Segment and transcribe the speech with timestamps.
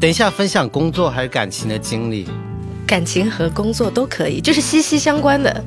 [0.00, 2.26] 等一下分享工作还是感情的经历？
[2.86, 5.64] 感情和工作都可以，就是息息相关的。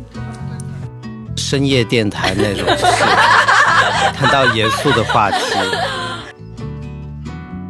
[1.38, 2.66] 深夜电台那种，
[4.17, 5.38] 谈到严肃的话题。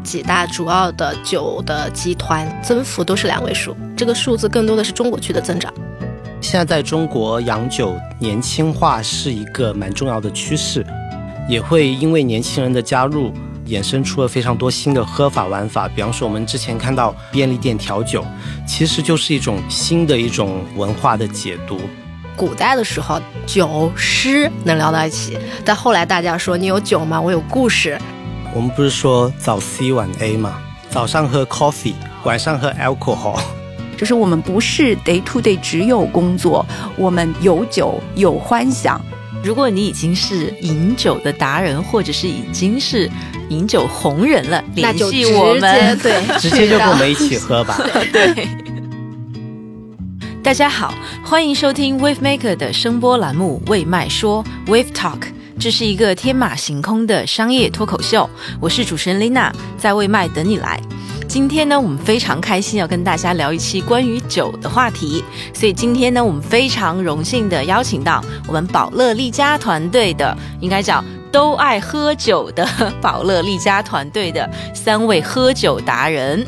[0.06, 5.74] 几大主要的酒的集团增幅都是两位数，这个数字更多的是中国区的增长。
[6.40, 10.86] 现在在中国洋酒年轻化是一个蛮重要的趋势，
[11.50, 13.34] 也会因为年轻人的加入，
[13.68, 15.88] 衍生出了非常多新的喝法玩法。
[15.88, 18.26] 比方说，我们之前看到便利店调酒，
[18.68, 21.80] 其实就是一种新的一种文化的解读。
[22.36, 27.22] 古代的时候，酒诗能聊到一起，但后来大家说你有酒吗？
[27.22, 28.00] 我有故事。
[28.56, 30.60] 我们不是说早 C 晚 A 吗？
[30.90, 31.94] 早上喝 coffee，
[32.24, 33.40] 晚上喝 alcohol。
[33.96, 36.66] 就是我们不是 day to day 只有工作，
[36.98, 39.00] 我们有酒有欢享。
[39.44, 43.12] 如果你已经是饮酒的达人，或者是已经是
[43.50, 47.78] 饮酒红人了，联系我们，对， 直接就跟我们一起喝吧。
[48.14, 48.48] 对。
[50.42, 50.94] 大家好，
[51.26, 55.20] 欢迎收听 Wave Maker 的声波栏目《为麦说 Wave Talk》，
[55.60, 58.30] 这是一个天马行空的商业脱口秀。
[58.62, 60.80] 我是主持人 Lina，在为麦等你来。
[61.34, 72.64] 今天呢，我们非常开心要跟大家聊一期关于酒的话题，所以今天呢，我们非常荣幸的邀请到我们宝乐丽家团队的，应该叫都爱喝酒的
[73.02, 76.46] 宝乐丽家团队的三位喝酒达人。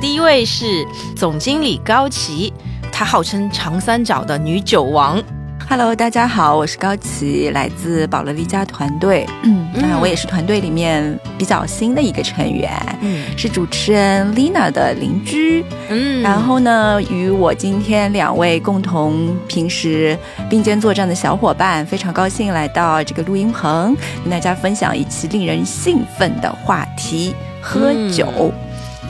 [0.00, 2.52] 第一位是总经理高琪，
[2.92, 5.20] 她号称长三角的女酒王。
[5.66, 9.26] Hello，大家好，我是高琪，来自宝乐丽家团队。
[9.42, 12.70] 嗯，那我也是团队里面比较新的一个成员，
[13.00, 15.64] 嗯，是主持人 Lina 的邻居。
[15.88, 20.16] 嗯，然后呢，与我今天两位共同平时
[20.48, 28.52] 并肩作战的小伙伴，非常高兴来到这个录音棚，跟大家分享一期令人兴奋的话题——喝酒。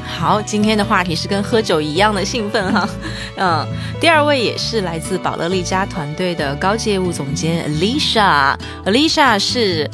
[0.02, 2.88] 好，今天的话题是跟喝酒一样的兴奋哈，
[3.36, 3.66] 嗯，
[4.00, 9.90] 第二位也是来自宝乐利家团队的高级业务总监 Alicia，Alicia 是。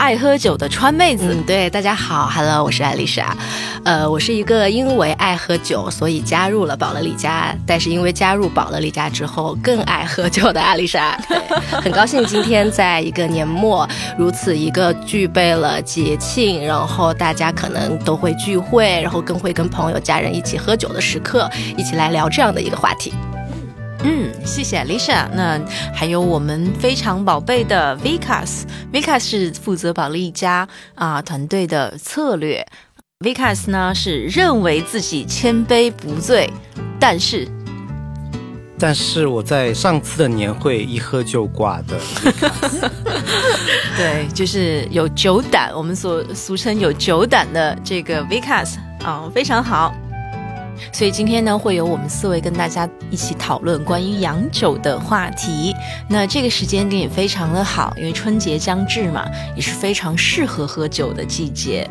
[0.00, 3.36] 爱喝酒的川妹子，嗯，对，大家好，Hello，我是艾丽莎，
[3.84, 11.20] 呃，我是一个因为爱喝酒，所以加入了宝乐利家，但是因为加入宝乐利家之后更爱喝酒的艾丽莎，
[11.82, 21.46] 很高兴今天在一个年末如此一个具备了节庆，然后大家可能都会聚会，然后更会跟朋友家人一起喝酒的时刻，
[21.76, 23.12] 一起来聊这样的一个话题。
[24.02, 25.28] 嗯，谢谢 Lisa。
[25.34, 25.60] 那
[25.94, 32.66] 还有我们非常宝贝的 Vicas，Vicas 是负责保利家啊团队的策略。
[33.18, 36.50] Vicas 呢是认为自己千杯不醉，
[36.98, 37.46] 但是
[38.78, 42.00] 但是我在上次的年会一喝就挂的。
[43.98, 49.94] 对，就是有酒胆，我们所俗称有酒胆的这个 Vicas 啊，非常好。
[50.92, 55.74] 所以今天呢，会有我们四位跟大家一起讨论关于洋酒的话题。
[56.08, 61.88] 那这个时间点也非常的好，因为春节将至嘛，也是非常适合喝酒的季节。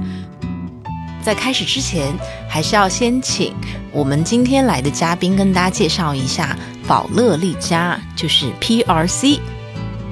[1.22, 2.14] 在开始之前，
[2.50, 3.54] 还是要先请
[3.92, 6.58] 我们今天来的嘉宾跟大家介绍一下
[6.88, 9.40] 宝乐利家，就是 PRC。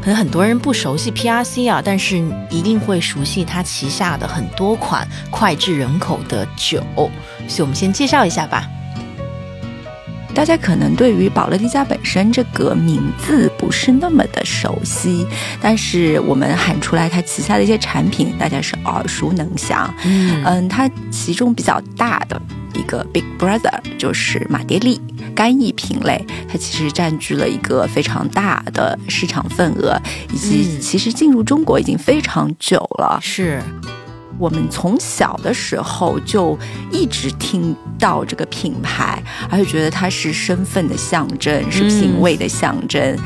[0.07, 6.81] 可能很多人不熟悉 PRC 啊，但是一定会熟悉它旗下的很多款脍炙人口的酒。
[7.45, 8.65] 所以，我们先介绍一下吧。
[10.33, 15.27] 大家可能对于宝乐迪家本身这个名字不是那么的熟悉，
[15.59, 19.93] 但是我们喊出来它旗下的一些产品，大家是耳熟能详。
[20.05, 22.41] 嗯嗯，它其中比较大的
[22.77, 25.01] 一个 Big Brother 就是马爹利
[25.35, 29.99] 干邑品类，它其实占据了一个非常大的市场份额，
[30.31, 33.19] 以及其实进入中国已经非常久了。
[33.21, 33.61] 是。
[34.39, 36.55] 我们从小的时候就
[36.91, 43.17] 一直听到这个品牌，而且觉得它是身份的象征，是品味的象征。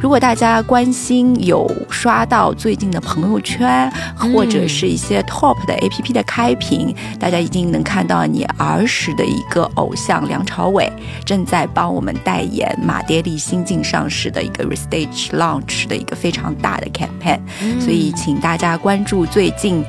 [0.00, 3.90] 如果大家关心有刷到最近的朋友圈，
[4.32, 10.90] 或者是一些 top 的 APP 的开屏，大家一定能看到你儿时的一个偶像梁朝伟
[11.24, 17.40] 正在帮我们代言马爹利新近上市的一个 restage launch 的一个非常大的 campaign。
[17.80, 19.84] 所以，请大家关注最近。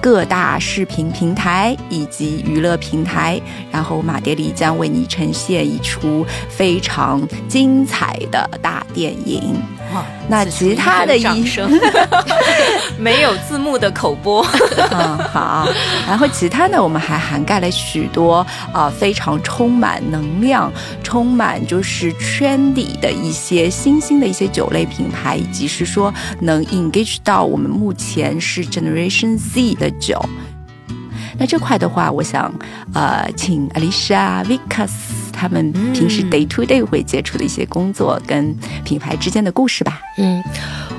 [0.00, 9.54] 各大视频平台以及娱乐平台，然后马爹利将为你呈现一出非常精彩的大电影。
[10.28, 11.68] 那其他的医生
[12.96, 14.46] 没有字幕的口播，
[14.92, 15.68] 嗯好。
[16.06, 30.20] 然后其他呢，我们还涵盖了许多啊非常充满能量、充满就是圈里的一些新兴的一些酒类品牌，以及是说能 engage 到我们目前是 Generation Z 的酒。
[31.38, 32.52] 那这块的话，我想
[32.92, 34.90] 呃，请 Alicia、Vicas
[35.40, 38.54] 他们平时 day to day 会接触的一些工作跟
[38.84, 39.98] 品牌之间的故事吧。
[40.18, 40.42] 嗯。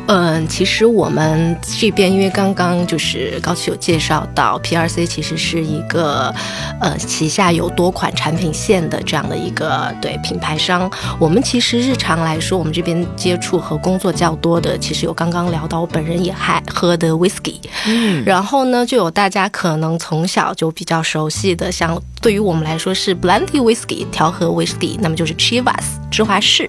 [0.07, 6.33] 嗯，其实我们这边因为刚刚就是高奇有介绍到，PRC 其实是一个
[6.81, 10.91] 呃旗下有多款产品线的这样的一个对品牌商。
[11.19, 26.67] 我们其实日常来说，我们这边接触和工作较多的，其实有刚刚聊到我本人也还喝的 whisky，嗯，然后呢就有大家可能从小就比较熟悉的，像对于我们来说是 blended whisky 调和 whisky，那么就是 Chivas 芝华士。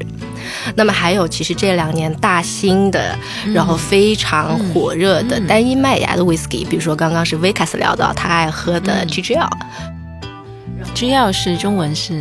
[0.74, 3.16] 那么还有，其实这两年大兴的，
[3.54, 12.20] 然后非常火热的单一麦芽的 whisky，比如说刚刚是 Vicas 聊到他爱喝的 GGL，GGL 是中文是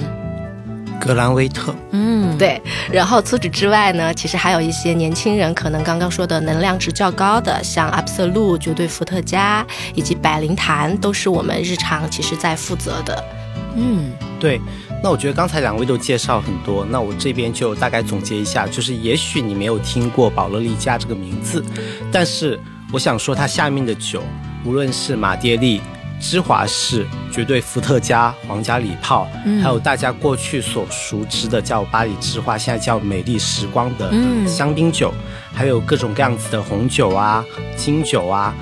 [1.00, 2.62] 格兰威特，嗯，对。
[2.92, 9.66] 然后除此之外呢，其实还有一些年轻人可能刚刚说的能量值较高的，像 Absolute 绝对伏特加
[9.96, 13.24] 以及百灵坛，都是我们日常其实在负责的。
[13.76, 14.62] 嗯，对。
[15.04, 21.64] 那我觉得刚才两位都介绍很多，那我这边就大概总结一下，就是也许你没有听过保乐利家这个名字，
[22.12, 22.60] 但是
[22.94, 24.22] 我想说它下面的酒，
[24.64, 25.82] 无论是马爹利、
[26.20, 29.28] 芝华士、绝对伏特加、皇家礼炮，
[29.64, 34.14] 还有大家过去所熟知的叫巴黎之花，现在叫美丽时光的
[34.46, 35.12] 香槟酒，
[35.52, 37.44] 还有各种各样子的红酒啊、
[37.76, 38.56] 金酒啊。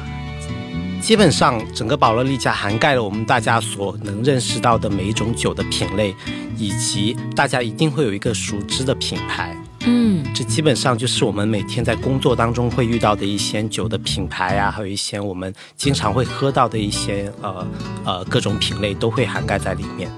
[1.02, 6.14] 基本上，整个宝乐利家涵盖了我们大家所能认识到的每一种酒的品类，
[6.56, 9.56] 以及大家一定会有一个熟知的品牌。
[9.86, 17.68] 嗯，这基本上就是我们每天在工作当中会遇到的一些酒的品牌啊，还有一些我们经常会喝到的一些呃
[18.04, 20.12] 呃各种品类都会涵盖在里面。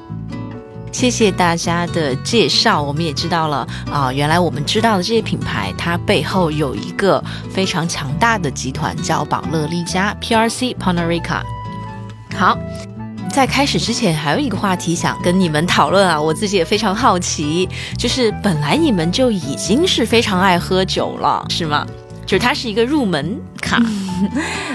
[0.92, 11.42] 谢谢大家的介绍，我们也知道了啊，原来我们知道的这些品牌，它背后有一个非常强大的集团，叫宝乐利家 （PRC Panarica）
[12.36, 12.58] 好，
[13.32, 17.68] 在开始之前，还有一个话题想跟你们讨论啊，我自己也非常好奇，
[17.98, 21.88] 就是本来你们就已经是非常爱喝酒了，是吗？
[22.26, 23.82] 就是它是一个入门卡，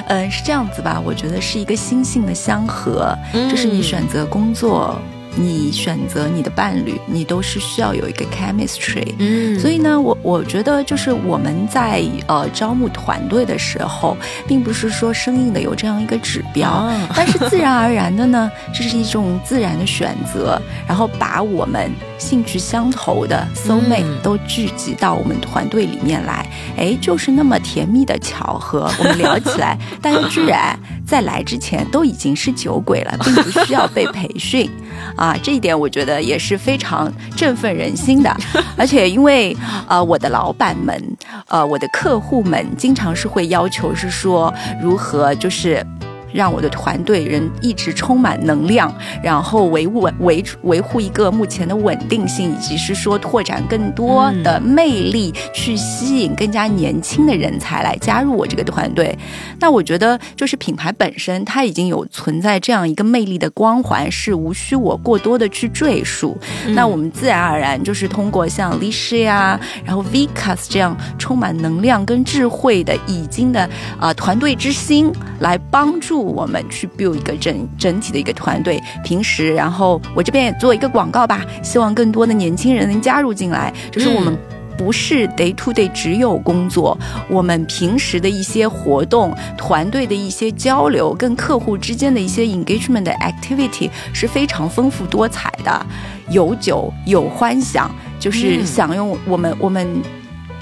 [0.09, 1.01] 嗯， 是这样子吧？
[1.05, 4.99] 我觉得是一个心性的相合，就是你选择工作。
[5.37, 9.15] 你选择你的伴侣，你都是需要有一个 chemistry。
[9.19, 14.17] 嗯，所以呢，我我觉得就是我们在呃招募团队的时候，
[14.49, 26.47] 并不是说生硬的有这样一个指标， 但是自然而然的呢，这是一种自然的选择，然后把我们兴趣相投的 soul mate 都聚集到我们团队里面来，
[26.77, 34.71] 哎，就是那么甜蜜的巧合，我们聊起来， 大家居然在来之前都已经是酒鬼了，并不需要被培训
[35.15, 35.27] 啊。
[35.27, 38.35] 啊，这一点我觉得也是非常振奋人心的，
[38.79, 41.17] 而且因为呃，我的老板们，
[41.49, 45.85] 呃，我的客户们，经常是会要求是说如何就是。
[46.33, 48.93] 让我的团队人一直充满能量，
[49.23, 59.17] 然后维稳维维护一个目前的稳定性，以及是说拓展更多的魅力，去吸引更加年轻的人才来加入我这个团队。
[59.61, 66.37] 那我觉得，就是品牌本身它已经有存在这样一个魅力的光环，是无需我过多的去赘述。
[66.69, 73.69] 那我们自然而然就是通过像 Lisha 啊，然后 Vicas 这样充满能量跟智慧的已经的
[73.99, 76.26] 啊团队之星来帮助。
[76.27, 83.73] 我们去 build 一个整整体的一个团队，平时，然后我这边也做一个广告吧，希望更多的年轻人能加入进来。
[83.91, 84.37] 就是我们
[84.77, 86.97] 不是 day to day 只有工作，
[87.31, 95.87] 我们平时的一些活动、团队的一些交流、跟客户之间的一些 engagement 的 activity 是非常丰富多彩的，
[96.29, 100.03] 有酒有欢享，就是享用我们我们。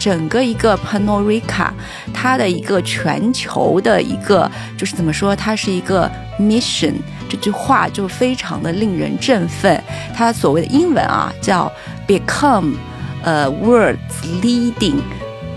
[0.04, 1.70] 整个一个 Panorica，
[2.12, 5.34] 它的一个全球的一个就是怎么说？
[5.34, 6.92] 它是一个 mission，
[7.26, 9.82] 这句话就非常的令人振奋。
[10.14, 11.72] 它所谓的英文啊，叫
[12.06, 12.74] become
[13.22, 15.00] a，world-leading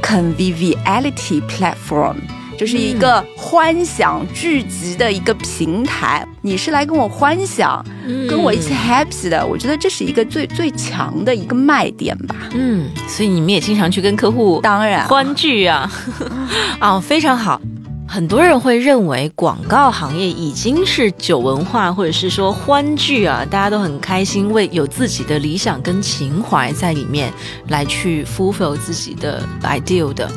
[0.02, 2.16] conviviality platform。
[2.58, 7.86] 就是一个欢想聚集的一个平台，你是来跟我欢享，
[8.28, 12.36] 跟我一起 happy 的，我觉得这是一个最最强的一个卖点吧。
[12.54, 15.92] 嗯，所以你们也经常去跟客户当然欢聚啊，
[16.80, 17.62] 啊， 非常好。
[18.10, 27.32] 很多人会认为广告行业已经是酒文化，或者是说欢聚啊，大家都很开心，为有自己的理想跟情怀在里面
[27.68, 30.32] 来去 fulfill 自己的 ideal 的。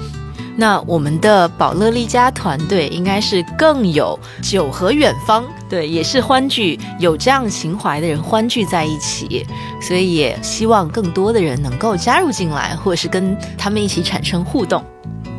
[0.57, 9.47] 那我们的宝乐利家团队应该是更有酒和远方，对，也是欢聚，有这样情怀的人欢聚在一起，
[9.81, 14.85] 所以也希望更多的人能够加入进来，或者是跟他们一起产生互动。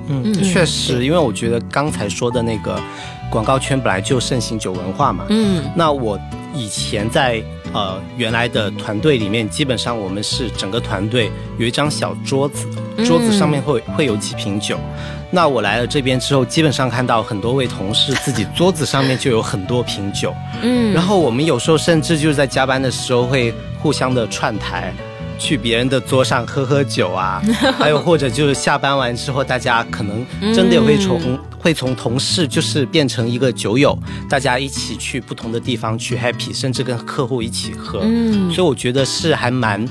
[0.07, 2.79] 嗯，确实，因为我觉得刚才说的那个。
[3.31, 6.19] 广告圈本来就盛行酒文化嘛，嗯那我
[6.53, 7.41] 以前在
[7.73, 12.67] 呃原来的团队里面，基本上我们是整个团队有一张小桌子，
[13.05, 14.77] 桌子上面会会有几瓶酒。
[15.31, 24.93] 那我来了这边之后，基本上看到很多位同事自己桌子上面就有很多瓶酒，嗯，然后我们有时候甚至就是在加班的时候会互相的串台。
[25.41, 27.41] 去别人的桌上喝喝酒啊，
[27.79, 33.97] 还有或者就是下班完之后，大家可能真的也会从、会从同事就是变成一个酒友，
[34.29, 38.01] 大家一起去不同的地方去 happy，甚至跟客户一起喝。
[38.03, 39.83] 嗯所以我觉得是还蛮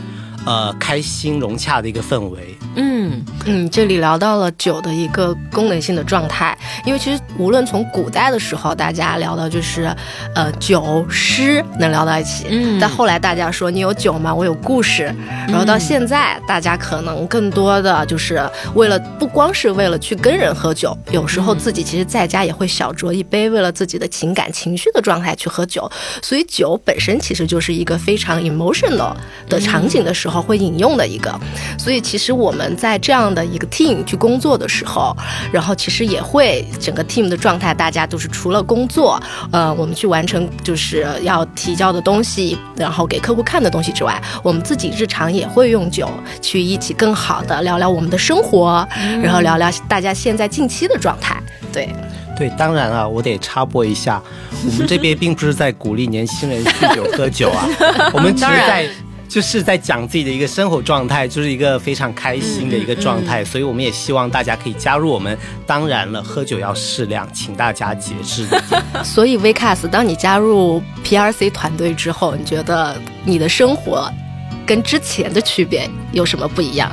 [0.46, 2.56] 呃开心融洽的一个氛围。
[2.76, 9.94] 嗯嗯，这里聊到了酒的一个功能性的状态，因为其实无论从古代的时候，大家聊到就是，
[10.34, 14.32] 呃，酒诗能聊到一起，嗯但后来大家说你有酒吗？
[14.32, 15.12] 我有故事，
[15.48, 18.40] 然后到现在，大家可能更多的就是
[18.74, 25.90] 为了不光是为了去跟人喝酒，有时候自己其实在家也会小酌一杯，为了自己的情感情绪的状态去喝酒，
[26.22, 29.12] 所以酒本身其实就是一个非常 emotional
[29.48, 31.38] 的场景的时候会引用的一个，
[31.78, 35.16] 所以其实我们在这样的一个 team 去工作的时候，
[35.52, 39.20] 然后其实也会整个 team 的状态，大家都是除了工作，
[39.52, 46.08] 呃，我们去完成就是要提交的东西，然后给客户看的东西之外，我们自己日常也会用酒
[46.40, 48.86] 去一起更好的聊聊我们的生活，
[49.22, 51.40] 然后聊聊大家现在近期的状态，
[51.72, 51.88] 对。
[52.38, 54.22] 对，当然啊，我得插播一下，
[54.64, 57.68] 我们这边并不是在鼓励年轻人酗酒喝酒啊，
[58.14, 58.88] 我们只是在。
[59.30, 65.38] 就是在讲自己的一个生活状态，就是一个非常开心的一个状嗯态，所以我们也希望大家可以加入我们。
[65.64, 68.44] 当然了，喝酒要适量，请大家节制。
[69.04, 74.12] 所以 VCAS，当你加入 PRC 团队之后，你觉得你的生活
[74.66, 76.90] 跟之前的区别有什么不一样？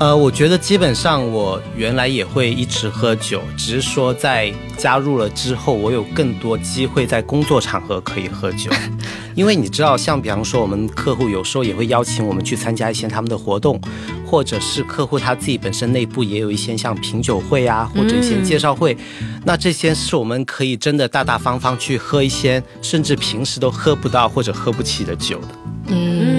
[0.00, 8.70] 呃，我觉得基本上我原来也会一直喝酒，只是说在加入了之后，我有更多机会在工作场合可以喝酒。
[9.36, 13.80] 因为你知道，像比方说我们客户有时候也会邀请我们去参加一些他们的活动，
[14.26, 18.96] 或者是客户他自己本身内部也有一些像品酒会啊，或者一些介绍会，
[19.44, 25.48] 那这些是我们可以真的大大方方去喝一些，甚至平时都喝不到或者喝不起的酒的。
[25.88, 26.33] 嗯，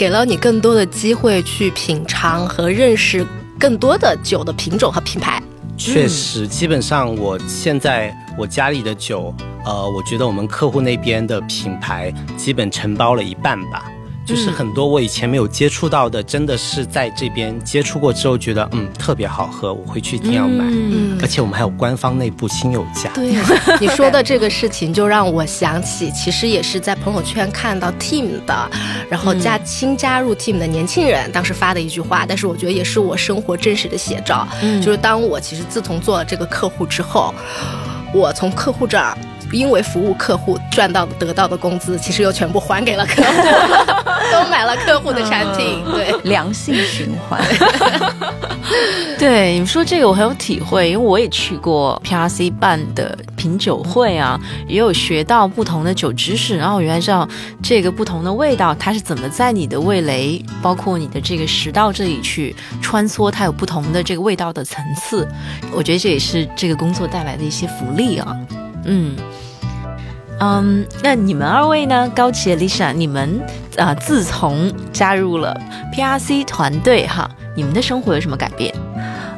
[0.00, 3.22] 给了你更多的机会去品尝和认识
[3.58, 5.42] 更多的酒的品种和品牌。
[5.76, 13.92] 确实，基本上我现在我家里的酒，呃，我觉得我们客户那边的品牌基本承包了一半吧。
[14.30, 20.64] 就是很多我以前没有接触到的，真的是在这边接触过之后，觉得嗯特别好喝，我回去一定要买。
[20.68, 23.10] 嗯而且我们还有官方内部亲友价。
[23.12, 23.34] 对，
[23.80, 28.70] 你说的这个事情就让我想起，其实也是在朋友圈看到 Team 的，
[29.10, 34.46] 然后加新加入 Team 的年轻人当时发的一句话，但是我觉得也是我生活真实的写照。
[34.62, 37.34] 嗯就是当我其实自从做了这个客户之后，
[38.14, 39.18] 我从客户这儿。
[39.52, 43.42] 因为服务客户赚到得到的工资，其实又全部还给了客户，
[44.32, 45.82] 都买了客户的产品。
[45.92, 47.40] 对，良性循环。
[49.18, 57.28] 对，你们说这个我很有体会，因为我也去过 PRC 办的品酒会啊，也有学到不同的酒知识，然后原来知道
[57.62, 65.26] 这个不同的味道它是怎么在你的味蕾，包括你的这个食道这里去穿梭，它有不同的这个味道的层次。
[65.72, 68.36] 我觉得这也是这个工作带来的一些福利啊。
[68.84, 69.16] 嗯。
[70.40, 72.10] 嗯，那你们二位呢？
[72.14, 73.40] 高奇、Lisa，你们
[73.76, 75.54] 啊、自从加入了
[75.94, 78.74] PRC 团队哈，你们的生活有什么改变？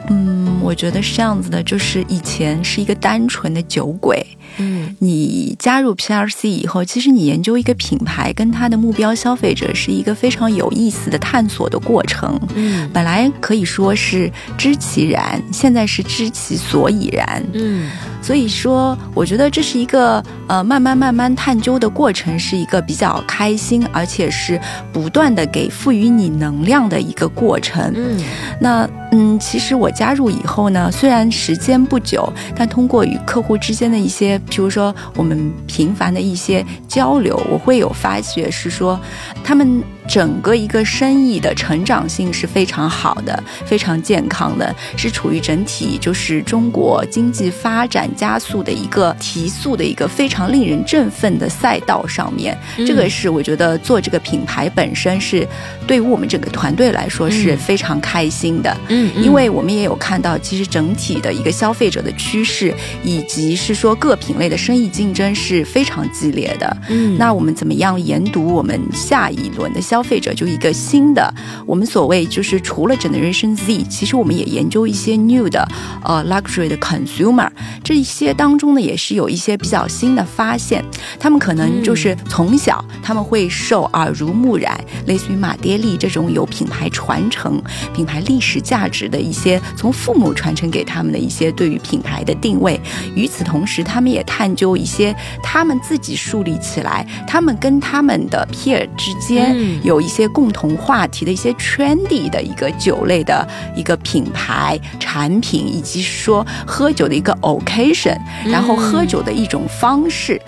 [0.08, 4.24] 嗯，我觉得是这样子的，就是以前是一个单纯的酒鬼，
[4.58, 12.38] 嗯你加入 PRC 以后，其实你研究一个品牌跟它的目标消费者是一个非常有意思的探索的过程。
[12.54, 17.42] 嗯本来可以说是知其然，现在是知其所以然。
[17.54, 17.90] 嗯
[18.22, 24.60] 所以说，我觉得这是一个呃慢慢慢慢探究的过程，是一个比较开心，而且是
[24.92, 27.92] 不断的给赋予你能量的一个过程。
[27.96, 28.22] 嗯
[28.60, 38.98] 那嗯，其实我加入以后呢，虽然时间不久，但通过与客户之间的一些，譬如说我们频繁的一些交流，我会有发觉是说，
[39.42, 52.56] 他们整个一个生意的成长性是非常好的，非常健康的，是处于整体就是中国经济发展加速的一个提速的一个非常令人振奋的赛道上面。
[52.86, 55.46] 这个是我觉得做这个品牌本身是
[55.86, 58.76] 对于我们整个团队来说是嗯非常开心的。
[58.88, 66.76] 嗯嗯，因为我们也有看到，其实整体的一个消费者的趋势，以及是说各品类的生意竞争是非常激烈的。
[66.88, 71.34] 嗯，那我们怎么样研读我们下一轮的消费者，就一个新的，
[71.66, 75.68] 我们所谓就是除了 Generation Z，其实我们也研究一些 new 的
[76.02, 77.46] 呃 luxury 的 consumer，
[77.84, 80.82] 这一些当中呢，也是有一些比较新的发现。
[81.20, 87.62] 他们可能就是从小他们会受耳濡目染，类似于马爹利这种有品牌传承、
[87.94, 92.80] 品牌历史价值的一些从父母传承给他们的一些对于品牌的定位。
[93.14, 110.40] 与此同时，他们也探究一些他们自己树立起来，他们跟他们的 peer 之间有一些共同话题的一些 trendy 的一个酒类的一个品牌产品，以及说喝酒的一个 occasion，然后喝酒的一种方式。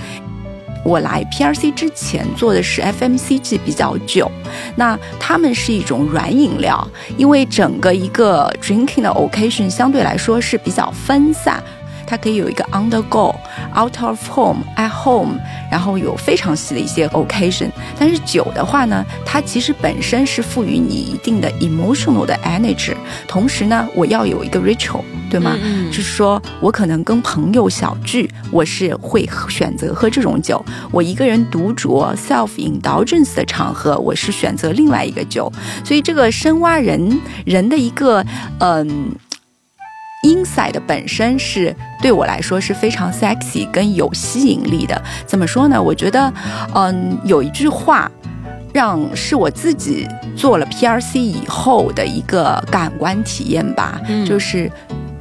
[0.84, 4.30] 我来 PRC 之前做的是 FMCG 比较久，
[4.76, 6.86] 那他们是一种软饮料，
[7.16, 11.62] 因为整个一个 drinking 的 occasion 相对来说是比较分散。
[12.06, 13.34] 它可以有一个 on the go、
[13.76, 15.38] out of home、at home，
[15.70, 17.70] 然后有非常细的一些 occasion。
[17.98, 22.94] 但是酒的话呢，它其实本身是赋予你一定的 emotional 的 energy，
[23.26, 25.56] 同时呢，我要有一个 ritual，对吗？
[25.62, 35.52] 嗯就是说我可能跟朋友小聚，我是会选择喝这种酒；我一个人独酌 self indulgence 的场合，我是选择另外一个酒。
[35.84, 38.24] 所以这个深挖人人的一个
[38.58, 39.12] 嗯。
[40.24, 45.00] Inside 本身是对我来说是非常 sexy 跟有吸引力的。
[45.26, 45.80] 怎么说呢？
[45.80, 46.32] 我觉得，
[46.74, 48.10] 嗯，有一句话，
[48.72, 54.70] 让是我自己做了 PRC 以后的一个感官体验吧，嗯就是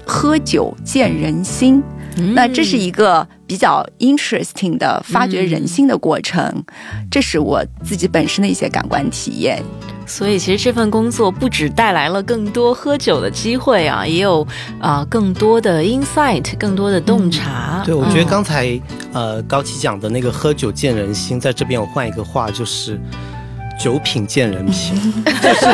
[0.05, 1.83] 喝酒见人心。
[2.15, 6.63] 嗯那这是一个比较 interesting 的发掘人心的过程，
[7.09, 9.59] 这是我自己本身的一些感官体验。
[10.05, 14.45] 所以其实这份工作不止带来了更多喝酒的机会啊，也有
[14.79, 17.81] 啊、更多的 insight，更多的洞察。
[17.85, 18.79] 对，我觉得嗯刚才、
[19.13, 22.99] 呃高奇讲的那个喝酒见人心，在这边我换一个话，就是
[23.79, 25.67] 酒品见人品， 就是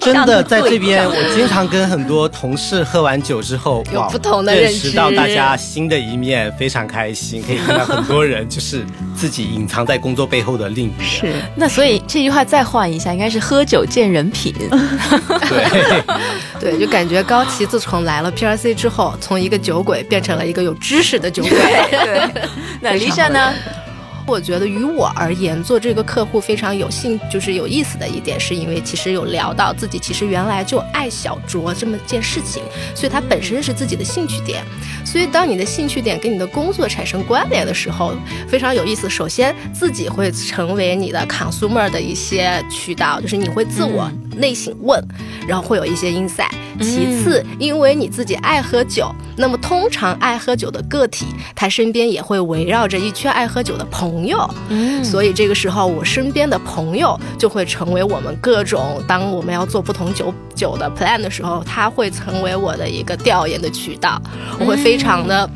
[0.00, 11.08] 真的在这边，我经常跟很多同事喝完酒之后，哇有不同的认认识到大家新的一面，非常开心，可以看到很多人就是自己隐藏在工作背后的另一面。
[11.08, 14.52] 是，那所以这句话再换一下，应该是喝酒见人品。
[15.48, 16.00] 对，
[16.72, 21.50] 对，就感觉高奇自从来了 PRC 之后，从一个酒鬼变成了一个有知识的酒鬼。
[21.50, 22.30] 对，
[22.80, 23.52] 那 Lisa 呢？
[24.26, 32.62] 我觉得于我而言，做这个客户非常有兴，就是有意思的一点，是因为其实有聊到自己其实原来就爱小酌这么件事情，
[32.94, 34.64] 所以它本身是自己的兴趣点。
[35.04, 38.14] 所以当你的兴趣点跟你的工作产生关联的时候，
[38.48, 39.08] 非常有意思。
[39.08, 45.00] 首先，自己会成为你的 consumer 的一些渠道，就是你会自我内省问，
[45.46, 46.50] 然后会有一些 insight。
[46.80, 54.48] 其次，因为你自己爱喝酒，那么通常爱喝酒的个体，他身边也会围绕着一圈爱喝酒的朋友。
[54.68, 64.20] 嗯所以这个时候，我身边的朋友就会成为我们各种，当我们要做不同酒酒的 plan 的时候，他会成为我的一个调研的渠道。
[64.60, 65.50] 我会非常的。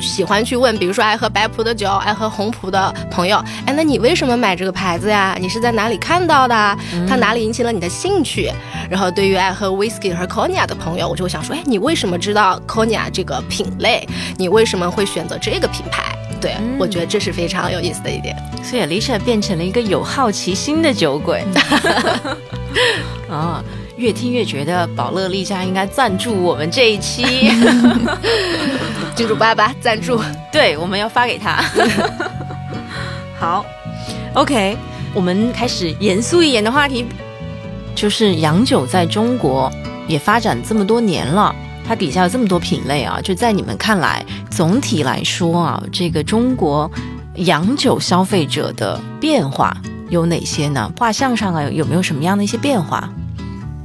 [0.00, 5.36] 喜欢去问，比如说爱喝白葡的酒、爱喝红葡的朋友，哎，那你为什么买这个牌子呀？
[5.38, 6.78] 你是在哪里看到的？
[7.06, 8.50] 它哪里引起了你的兴趣？
[8.88, 14.08] 然后对于爱喝 whisky 和 cognac 的朋友，我就会想说，哎，你为什么知道 cognac 这个品类？
[14.38, 16.16] 你为什么会选择这个品牌？
[16.40, 18.34] 对、嗯我觉得这是非常有意思的一点。
[18.62, 21.44] 所以 Lisa 变成了一个有好奇心的酒鬼。
[23.28, 23.62] 啊，
[23.96, 27.50] 越听越觉得宝乐丽家应该赞助我们这一期。
[29.14, 30.18] 金主爸爸赞助，
[30.50, 31.62] 对，我们要发给他。
[33.38, 33.66] 好
[34.34, 34.76] ，OK，
[35.12, 37.04] 我们开始严肃一点的话题，
[37.94, 39.70] 就是洋酒在中国
[40.06, 41.54] 也发展这么多年了，
[41.86, 44.24] 它底下有这么多品类啊，就在你们看来，
[44.60, 46.90] 总体来说啊，这个中国
[47.36, 49.74] 洋酒消费者的变化
[50.10, 50.92] 有哪些呢？
[50.98, 53.10] 画像上啊，有没有什么样的一些变化？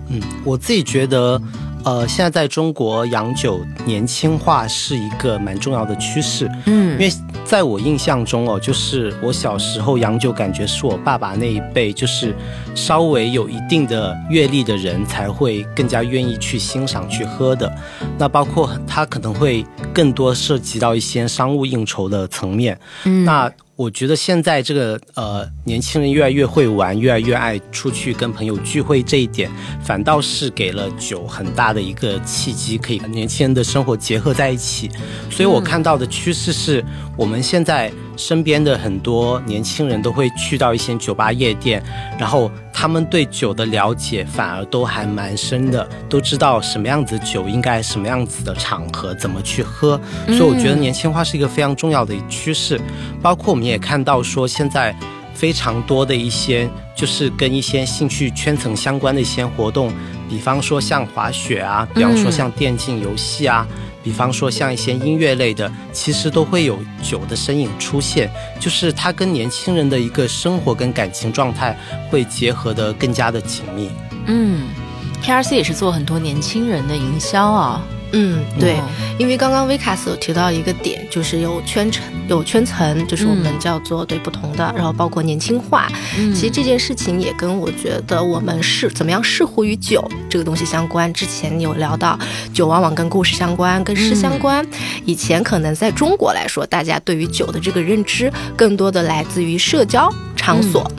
[0.10, 1.42] 嗯，我自己觉得，
[1.86, 6.50] 呃，现在在中国洋酒年轻化是一个蛮重要的趋势。
[6.65, 7.12] 嗯因为
[7.43, 12.36] 在我印象中哦，就是我小时候洋酒，感觉是我爸爸那一辈，就是
[12.74, 17.71] 稍微有一定的阅历的人才会更加愿意去欣赏、去喝的。
[18.17, 22.80] 那包括它可能会更多涉及到一些商务应酬的层面。
[23.04, 29.52] 嗯那我觉得现在这个呃年轻人越来越会玩，越来越爱出去跟朋友聚会，这一点
[29.84, 34.90] 反倒是给了酒很大的一个契机，可以跟年轻人的生活结合在一起。
[35.30, 36.84] 所以我看到的趋势是，
[37.18, 41.84] 我们现在身边的很多年轻人都会去到一些酒吧夜店，
[42.17, 49.99] 然后他们对酒的了解反而都还蛮深的，都知道什么样子酒应该什么样子的场合怎么去喝。
[50.28, 52.80] 所以我觉得年轻化是一个非常重要的趋势，
[53.21, 54.95] 包括我们也看到说现在
[55.36, 59.93] 非常多的一些就是跟一些兴趣圈层相关的一些活动，
[60.28, 63.67] 比方说像滑雪啊，比方说像电竞游戏啊。
[64.02, 71.76] 比方说像一些音乐类的，其实都会有酒的身影出现，就是它跟年轻人的一个生活跟感情状态
[72.12, 73.89] 会结合的更加的紧密。
[74.28, 74.67] 嗯
[75.24, 77.82] ，P R C 也是做很多年轻人的营销啊。
[78.17, 78.80] 嗯，对，
[79.19, 85.89] 因为刚刚 Vikas 有提到一个点，就是有圈层，有圈层，就是我们叫做对不同的，然后包括年轻化。
[86.34, 91.12] 其实这件事情也跟我觉得我们是怎么样视乎于酒这个东西相关。
[91.13, 92.17] 之前有聊到，
[92.54, 94.65] 酒往往跟故事相关，跟诗相关。
[95.04, 100.89] 以前可能在中国来说，大家对于酒的这个认知，更多的来自于社交场所。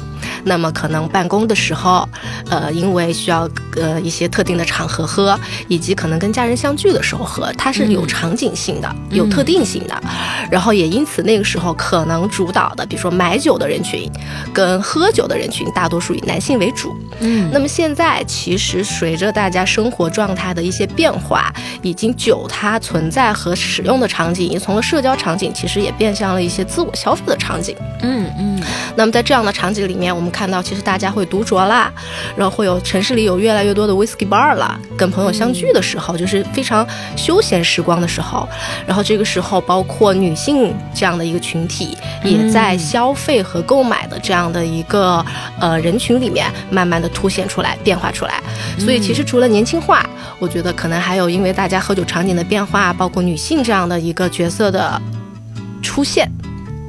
[0.47, 2.09] 那么可能办公的时候，
[2.49, 10.01] 呃，因为需要呃一些特定的场合喝，以及可能跟家人相聚的时候喝，它是有场景性的，有特定性的。
[10.49, 14.09] 然后也因此那个时候可能主导的，比如说买酒的人群，
[14.55, 16.97] 跟喝酒的人群，大多数以男性为主。
[17.19, 17.51] 嗯。
[17.53, 27.75] 那么现在其实随着大家生活状态的一些变化，已经酒它存在和使用的场景，已经从了社交场景，其实也变向了一些自我消费的场景。
[28.03, 28.63] 嗯嗯。
[28.95, 31.91] 那么在这样的场景里面，我们看到，其实大家会独酌啦，
[32.37, 34.79] 然后会有城市里有越来越多的 whisky bar 了。
[34.95, 38.47] 跟朋友相聚的时候，就是非常休闲时光的时候。
[38.87, 45.25] 然后这个时候，包括女性这样的一个群体，也在消费和购买的这样的一个
[45.59, 48.43] 呃人群里面，慢慢的凸显出来、变化出来。
[48.79, 50.05] 所以，其实除了年轻化，
[50.39, 55.01] 我觉得可能还有因为大家喝酒场景的变化，包括女性这样的一个角色的
[55.81, 56.31] 出现。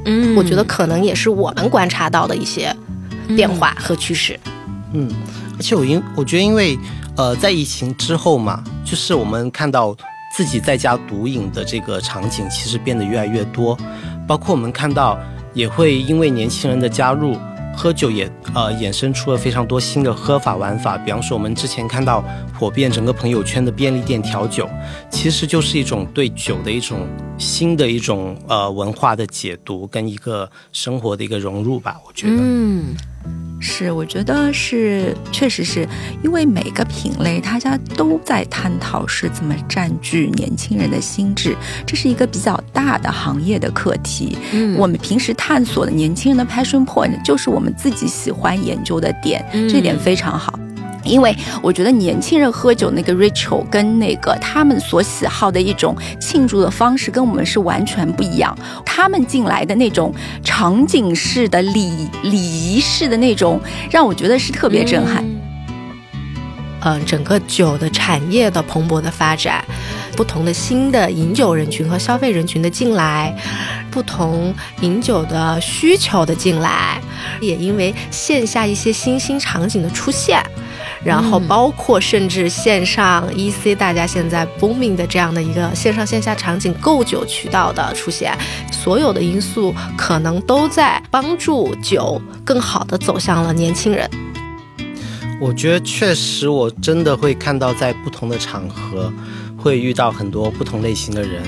[0.03, 2.75] 嗯，我觉得可能也是我们观察到的一些。
[3.35, 4.39] 变化和趋势，
[4.93, 5.11] 嗯，
[5.57, 6.77] 而且我因我觉得，因为
[7.15, 9.95] 呃，在疫情之后嘛，就是我们看到
[10.35, 13.77] 自己在家独饮的这个场景，其实变得越来越多，
[14.27, 15.19] 包括我们看到
[15.53, 17.37] 也会因为年轻人的加入。
[17.79, 22.25] 喝酒也呃衍生出了非常多新的喝法玩法，比方说我们之前看到
[22.57, 24.67] 火遍整个朋友圈的便利店调酒，
[25.11, 32.33] 其实就是一种对酒的一种新的一种呃文化的解读跟一个生活的一个融入吧，我觉得。
[32.39, 32.95] 嗯。
[33.59, 35.87] 是，我觉得是，确实是
[36.23, 44.37] 因为每个品类，大家都在探讨是怎么占据年轻人的心智，这是一个比较大的行业的课题。
[44.51, 50.57] 嗯，我们平时探索的年轻人的 passion point，就是我们自己喜欢研究的点，这点非常好。
[51.07, 58.57] 因为我觉得年轻人喝酒那个 ritual 跟那个他们所喜好的一种庆祝的方式跟我们是完全不一样。
[58.85, 65.23] 他们进来的那种场景式的礼礼仪式的那种，让我觉得是特别震撼。
[66.81, 69.63] 呃整个酒的产业的蓬勃的发展，
[70.15, 73.35] 不同的新的饮酒人群和消费人群的进来，
[73.89, 77.01] 不同饮酒的需求的进来，
[77.41, 80.43] 也因为线下一些新兴场景的出现。
[81.03, 88.35] 然后包括甚至线上 EC，大家现在 booming 的这样的一个线上线下场景购酒渠道的出现，
[88.71, 94.09] 所有的因素可能都在帮助酒更好的走向了年轻人。
[95.39, 99.11] 我觉得确实，我真的会看到在不同的场合
[99.55, 101.43] 会遇到很多不同类型的人，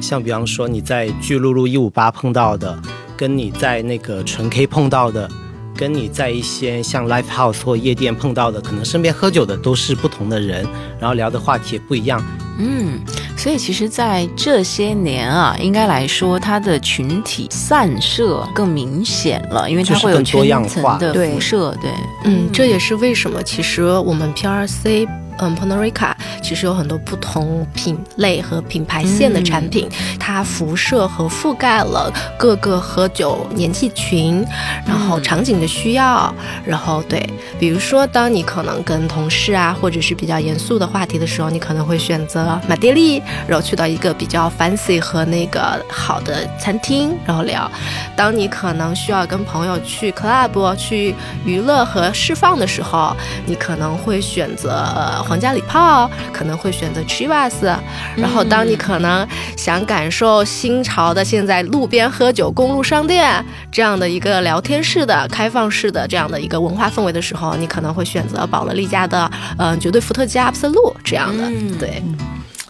[0.00, 2.80] 像比方说你在巨鹿路一五八碰到的，
[3.16, 5.30] 跟你在那个纯 K 碰到的。
[5.76, 10.64] 跟你在一些像 live house 或夜店碰到的，可能身边喝酒的都是不同的人，
[11.00, 12.22] 然后聊的话题也不一样。
[12.60, 13.00] 嗯，
[13.36, 21.76] 所以其实，在这些年啊，应该来说，它的群体散射更明显了，因为它会有圈层的辐射。
[21.80, 21.90] 对，
[22.24, 25.06] 嗯，这也是为什么其实我们 PRC。
[25.38, 29.88] 嗯 p o n o r i c a 其实有很多不同品类和品牌线的产品，
[30.20, 34.44] 它辐射和覆盖了各个喝酒年纪群，
[34.86, 36.32] 然后场景的需要，
[36.64, 37.26] 然后对，
[37.58, 47.70] 比如说当你可能跟同事啊，或者是比较严肃的话题的时候，你可能会选择马爹利，然后去到一个比较 fancy 和那个好的餐厅，然后聊。
[48.14, 51.14] 当你可能需要跟朋友去 club 去
[51.46, 53.16] 娱乐和释放的时候，
[53.46, 55.23] 你可能会选择。
[55.24, 57.76] 皇家礼炮可能会选择 Chivas，
[58.16, 72.02] 然后当你可能想感受新潮的现在路边喝酒、公路商店这样的一个聊天式的、开放式的这样的一个文化氛围的时候，你可能会选择宝乐利家的嗯绝对伏特加 Absolute 这样的，对，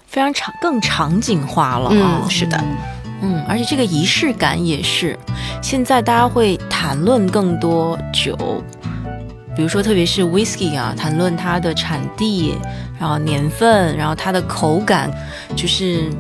[0.07, 2.63] 非常场更场景化了嗯，是的。
[3.23, 5.19] 嗯，而且这个仪式感也是，
[5.63, 8.63] 现在大家会谈论更多酒，
[9.57, 12.55] 比如说特别是 whisky 啊，谈论它的产地，
[12.99, 15.11] 然后年份，然后它的口感，
[15.55, 16.11] 就是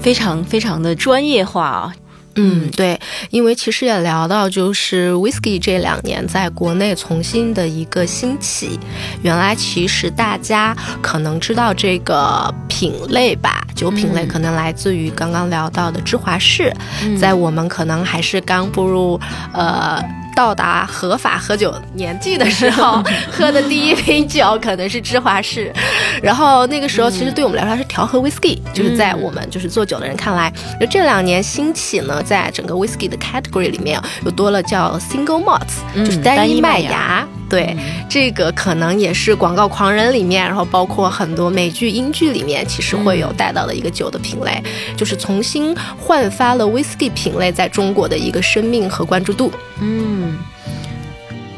[0.00, 1.94] 非常非常的专业化啊。
[2.36, 2.98] 嗯，对，
[3.30, 8.78] 因为其实也聊到，就是 whisky 这两年在国内重新的一个兴起。
[9.22, 16.74] 原来其实大家可能知道这个品类吧，酒品类可能来自于刚刚聊到的芝华士，
[17.20, 19.20] 在我们可能还是刚步入
[19.52, 20.02] 呃。
[20.34, 25.72] 到达合法喝酒年纪的时候， 喝的第一瓶酒可能是芝华士，
[26.22, 37.26] 然后那个时候其实对我们来说是调和 whisky，就是在我们就是做酒的人看来，就这两年兴起呢，在整个 whisky 的 category 里面又多了叫 single malts，就是单一麦芽。
[37.54, 37.76] 对，
[38.08, 44.60] 这个可能也是广告狂人里面，然后包括很多美剧、英剧里面，其实会有带到的一个酒的品类，
[44.96, 49.52] 就是重新焕发了 whisky 品类在中国的一个生命和关注度。
[49.80, 50.36] 嗯，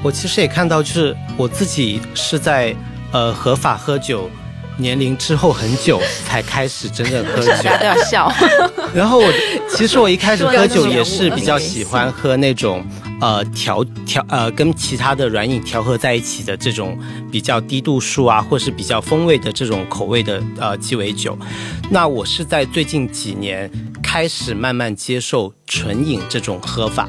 [0.03, 2.77] 我其实也看到，就是我自己是在
[3.11, 4.29] 呃合法喝酒
[4.77, 8.31] 年龄之后很久才开始真正喝酒， 大家都要笑。
[8.93, 9.33] 然后我
[9.75, 12.85] 其实我一开始喝酒也是比较喜欢喝那种。
[13.20, 16.98] 呃，调调呃，跟其他的软饮调和在一起的这种
[17.31, 21.37] 比较低度数啊，或是比较风味的这种口味的呃鸡尾酒，
[21.90, 23.70] 那我是在最近几年
[24.02, 27.09] 开始慢慢接受纯饮这种喝法。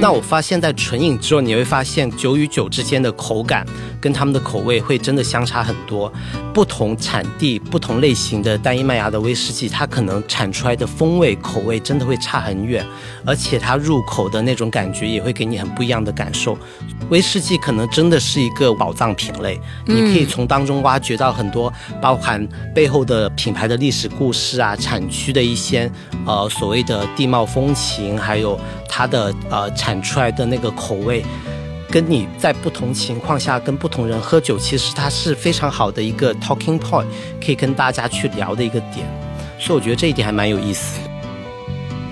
[0.00, 3.66] 那我发现，在纯饮之后，你会发现酒与酒之间的口感
[4.00, 6.12] 跟它们的口味会真的相差很多。
[6.52, 12.86] 不同产地、不同类型的单一麦芽的威士忌，它可能产出来的风味、口味真的会差很远，
[13.24, 16.56] 而且它入口的那种感觉也会给你很不一样的感受。
[17.10, 25.90] 威士忌可能真的是一个宝藏品类，你可以从当中挖掘到很多包含背后的品牌的历史故事啊、产区的一些
[26.24, 28.58] 呃所谓的地貌风情，还有
[28.96, 31.24] 它的呃产出来的那个口味。
[31.90, 37.06] 跟你在不同情况下跟不同人喝酒，其实它是非常好的一个 talking point，
[37.44, 39.06] 可以跟大家去聊的一个点，
[39.60, 40.98] 所以我觉得这一点还蛮有意思。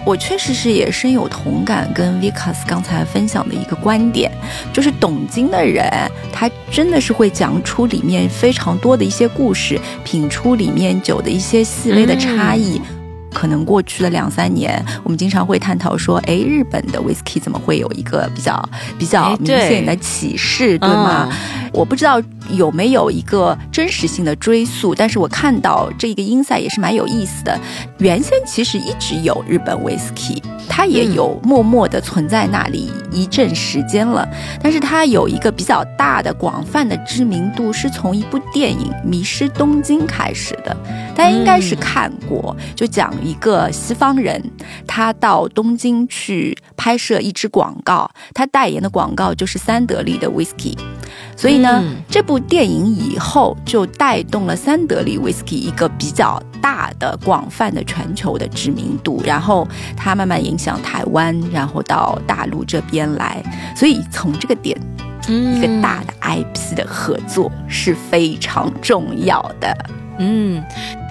[0.04, 4.30] 我确实是也深有同感，跟 Vikas 刚才分享的一个观点，
[4.72, 5.90] 就是懂经的人，
[6.32, 12.80] 他真的是会讲出里面非常多的一些故事，品出里面酒的一些细微的差异。
[13.32, 18.68] 可能过去的两三年，我们经常会探讨说，哎，日本的 whisky 怎么会有一个比较
[18.98, 21.28] 比较明显的启示，对吗？
[21.72, 27.58] 我不知道有没有一个真实性的追溯，但是我看到这一个音赛也是蛮有意思的。
[27.98, 34.28] 原先其实一直有日本 whisky，它也有默默的存在那里一阵时间了，
[34.62, 40.76] 但是它有一个比较大的、广泛的知名度，是从一部电影《迷失东京》开始的。
[41.14, 44.42] 大家应该是看过，就讲一个西方人，
[44.86, 50.76] 他到东京去拍摄一支广告，他代言的广告就是三得利的 whisky。
[51.36, 59.66] 所以呢，这部电影以后就带动了三得利 whisky 一个比较大的、广泛的全球的知名度，然后
[59.96, 63.42] 它慢慢影响台湾，然后到大陆这边来。
[63.76, 64.78] 所以从这个点，
[65.26, 69.76] 一个大的 IP 的合作是非常重要的。
[70.18, 70.62] 嗯，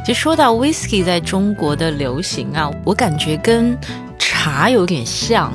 [0.05, 3.77] 其实说到 whisky 在中国的流行啊，我感觉跟。
[4.23, 5.51] 茶有点像，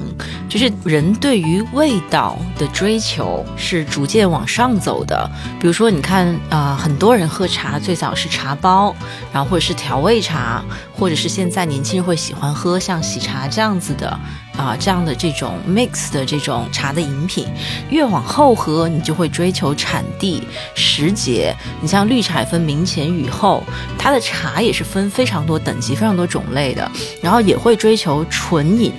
[0.48, 5.30] 就是人对于味道的追求是逐渐往上走的。
[5.60, 8.94] 比如说，你看啊，很多人喝茶最早是茶包，
[9.32, 14.18] 然后或者是调味茶，或者是现在年轻人会喜欢喝像喜茶这样子的
[14.56, 17.46] 啊这样的这种 mix 的这种茶的饮品。
[17.90, 20.42] 越往后喝，你就会追求产地、
[20.74, 21.54] 时节。
[21.80, 23.62] 你像绿茶分明前雨后，
[23.96, 26.90] 它的茶也是分非常多等级、非常多种类的，
[27.22, 28.56] 然后也会追求纯。
[28.56, 28.90] 纯饮，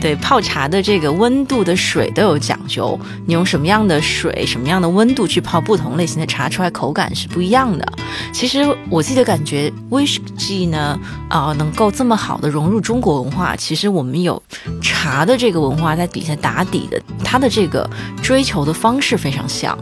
[0.00, 2.98] 对泡茶的这个温度的水都有讲究。
[3.26, 7.92] 你用什么样的水、什么样的温度去泡不同类型的茶，出来口感是不一样的。
[8.32, 14.42] 其实我自己的感觉，威士忌呢，啊，能够这么好的融入中国文化，其实我们有
[14.80, 17.88] 茶的这个文化在底下打底的，它的这个
[18.22, 19.78] 追求的方式非常像。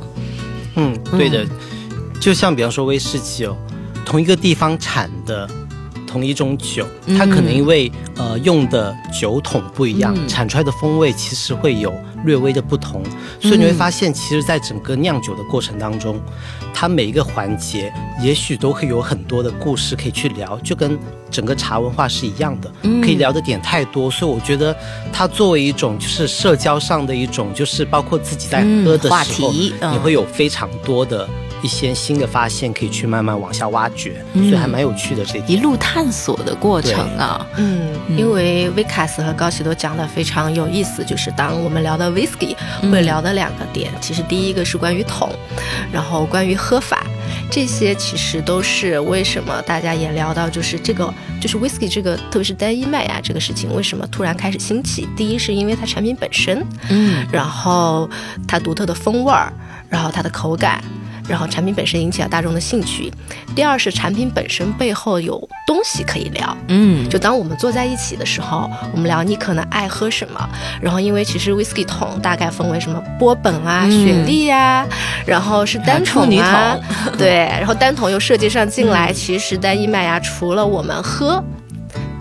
[0.75, 1.47] 嗯，对的，
[2.21, 3.57] 就像比方说威士忌哦，
[4.05, 5.49] 同一个地方产的。
[6.09, 11.93] 同一种酒，它可能因为呃用的酒桶不一样，产出来的风味其实会有
[12.25, 13.03] 略微的不同。
[13.41, 16.19] 所以你会发现，其实，在整个酿酒的过程当中，
[16.73, 20.99] 它每一个环节也许都会有很多的故事可以去聊，就跟
[21.31, 24.11] 整个茶文化是一样的，可以聊的点太多。
[24.11, 24.75] 所以我觉得，
[25.13, 29.53] 它作为一种就是社交上的一种，就是包括自己在喝的时候，
[29.93, 31.29] 你会有非常多的
[31.63, 37.47] 一些新的发现可以去慢慢往下挖掘，所以还蛮有趣的这一路探索的过程啊。
[37.57, 42.55] 嗯，因为维卡斯和高奇都讲的非常有意思，就是当我们聊到 whisky
[42.91, 45.31] 会聊的两个点，其实第一个是关于桶，
[45.93, 47.05] 然后关于喝法。
[47.51, 55.09] 这些其实都是为什么大家也聊到，就是这个就是 whisky 这个，特别是单一麦芽这个事情，为什么突然开始兴起？
[55.17, 58.09] 第一是因为它产品本身，嗯，然后
[58.47, 59.51] 它独特的风味儿，
[59.89, 60.83] 然后它的口感。
[61.29, 63.13] 然后产品本身引起了大众的兴趣，
[63.55, 70.49] 第二是产品本身背后有东西可以聊，嗯，就当我们坐在一起的时候，我们聊你可能爱喝什么，
[70.81, 74.87] 然后因为其实 whisky 桶大概分为什么波本啊、雪莉啊，
[75.27, 76.77] 然后是单桶啊，
[77.19, 81.45] 对，然后单桶又设计上进来，其实单一麦芽除了我们喝。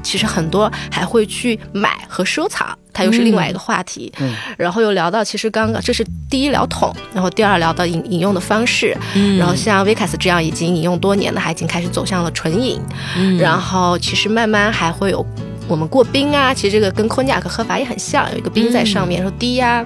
[0.04, 2.65] 其实很多还会去买和收藏，
[2.97, 4.12] 它又是另外一个话题。
[4.19, 8.97] 嗯，然后又聊到，其实刚刚这是第一聊桶，然后第二聊到引引用的方式。
[9.13, 12.81] 嗯，然后像维卡斯这样已经引用多年的，还已经开始走向了纯饮。
[13.15, 15.23] 嗯，然后其实慢慢还会有
[15.67, 19.86] 我们过冰啊，其实这个跟科尼亚克喝法也很像，有一个冰在上面，然后滴呀。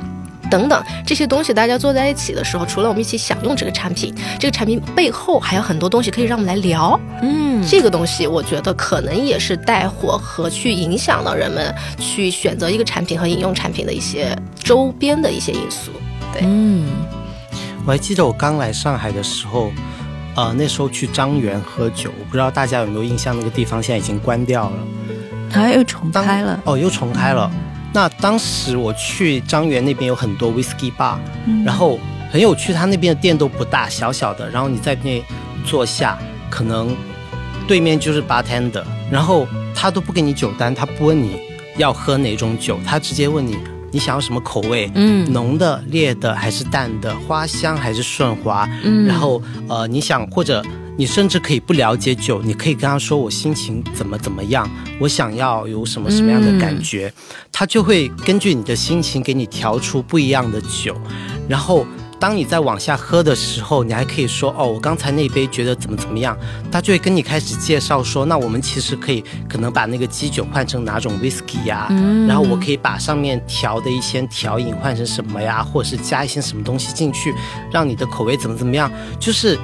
[0.52, 7.00] 等等这些东西，大家坐在一起的时候，除了我们一起享用这个产品，这个产品背后还有很多东西可以让我们来聊。
[7.24, 15.92] 嗯，这个东西我觉得可能也是带火和去影响到人们去选择一个产品和饮用产品的一些周边的一些因素。
[16.34, 16.86] 对，嗯，
[17.86, 19.72] 我还记得我刚来上海的时候，
[20.36, 24.78] 呃，那时候去张园喝酒，我不知道大家有没有印象，那个地方现在已经关掉了，
[25.50, 26.60] 它又重开了。
[26.66, 27.50] 哦，又重开了。
[27.94, 31.18] 那当时我去张园那边有很多 whisky bar，
[31.66, 32.00] 然后
[32.32, 35.22] 很有趣，他那边的店都不大，小小的，然后你在那
[35.66, 36.18] 坐下，
[36.50, 36.96] 可能
[37.68, 41.40] 对面就是 bartender，然后他都不给你酒单，他不问你
[41.78, 43.58] 要喝哪种酒，他直接问你
[43.92, 50.64] 你想要什么口味，嗯，浓的、烈的还是淡的，花香还是顺滑，嗯，然后呃你想或者。
[51.02, 57.12] 你甚至可以不了解酒，你可以跟他说我心情怎么怎么样，我想要有什么什么样的感觉，
[57.52, 60.96] 他就会根据你的心情给你调出不一样的酒。
[61.50, 61.88] 然后
[62.20, 66.38] 当你在往下喝的时候，你还可以说哦，我刚才那杯觉得怎么怎么样，
[66.72, 71.88] 他就会跟你开始介绍说，那我们其实可以可能把那个基酒换成哪种 whisky 呀，
[72.28, 77.34] 然后我可以把上面调的一些调饮换成什么呀，或者是加一些什么东西进去，
[77.72, 79.58] 让你的口味怎么怎么样，就是。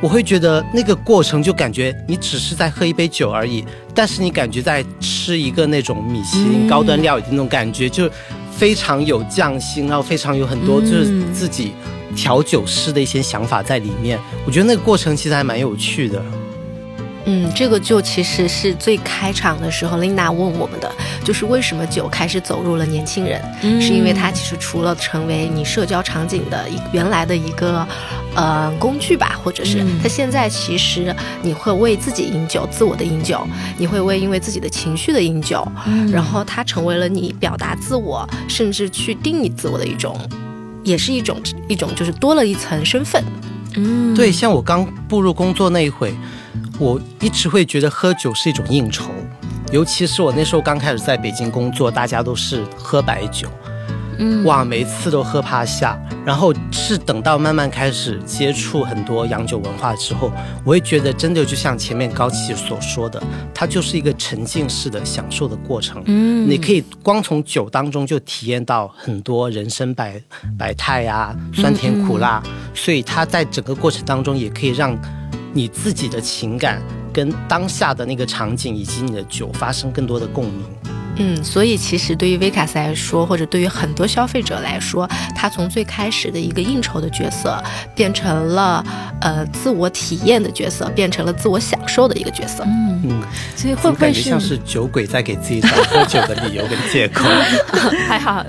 [0.00, 8.08] 我会觉得那个过程就感觉你只是在喝一杯酒而已，但是你感觉在吃一个那种米其林高端料理的那种感觉，就
[8.52, 11.72] 非常有匠心，然后非常有很多就是自己
[12.14, 14.18] 调酒师的一些想法在里面。
[14.46, 16.22] 我觉得那个过程其实还蛮有趣的。
[17.30, 20.90] 嗯，这个就其实是最开场的时候，Lina 问我们的，
[21.22, 23.38] 就是为什么酒开始走入了年轻人，
[23.82, 27.86] 是因为它其实除了成为你社交场景的一原来的一个
[28.34, 35.70] 呃工具吧，或者是它现在其实你会为自己饮酒，自我的饮酒，你会为因为自己的情绪的饮酒，
[36.10, 40.18] 然后它成为了你表达自我，甚至去定义自我的一种，
[40.82, 41.38] 也是一种
[41.68, 43.22] 一种就是多了一层身份。
[43.74, 46.14] 嗯，对，像我刚步入工作那一会。
[46.78, 49.10] 我一直会觉得喝酒是一种应酬，
[49.72, 53.48] 尤其是我那时候刚开始在北京工作，大家都是喝白酒，
[54.18, 55.98] 嗯，哇，每次都喝趴下。
[56.24, 60.30] 然后是等到慢慢开始接触很多洋酒文化之后，
[60.62, 63.22] 我会觉得真的就像前面高奇所说的，
[63.54, 66.02] 它就是一个沉浸式的享受的过程。
[66.04, 70.20] 嗯，你可以光从酒当中就体验到很多人生百
[70.58, 72.42] 百态呀，酸甜苦辣，
[72.74, 74.94] 所以它在整个过程当中也可以让。
[75.52, 76.80] 你自己的情感
[77.12, 80.62] 跟当下的那个场景以及你的酒发生更多的共鸣。
[81.20, 87.60] 嗯，所以其实对于维卡斯来说，或者对于很多消费者来说，他从最开始的一个应酬的角色，
[87.92, 88.84] 变成了
[89.20, 92.62] 呃自我体验的角色，变成了自我享受的一个角色。
[92.64, 93.22] 嗯嗯，
[93.56, 97.24] 所以会不会是像是酒鬼在给自己找喝酒的理由跟借口？
[98.06, 98.46] 还好。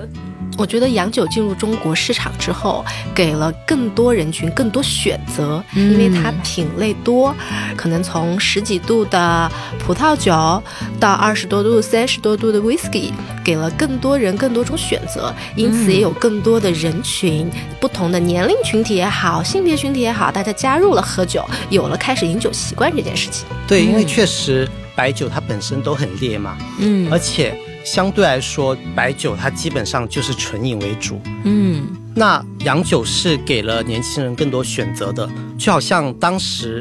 [0.59, 2.83] 我觉得洋酒进入中国市场之后，
[3.15, 7.33] 给了更多人群更多选择，因为它品类多，
[7.77, 10.61] 可能从十几度的葡萄酒
[10.99, 23.47] 到二十多度、三十多度的 whisky，给了更多人更多种选择，因此也有更多的人群，不同的年龄群体也好，性别群体也好，大家加入了喝酒，有了开始饮酒习惯这件事情。
[23.65, 27.57] 对，因为确实白酒它本身都很烈嘛，嗯，而且。
[27.91, 31.19] 相对来说，白酒它基本上就是纯饮为主。
[31.43, 36.79] 嗯，那洋酒是给了年轻人更多选择的，就好像当时，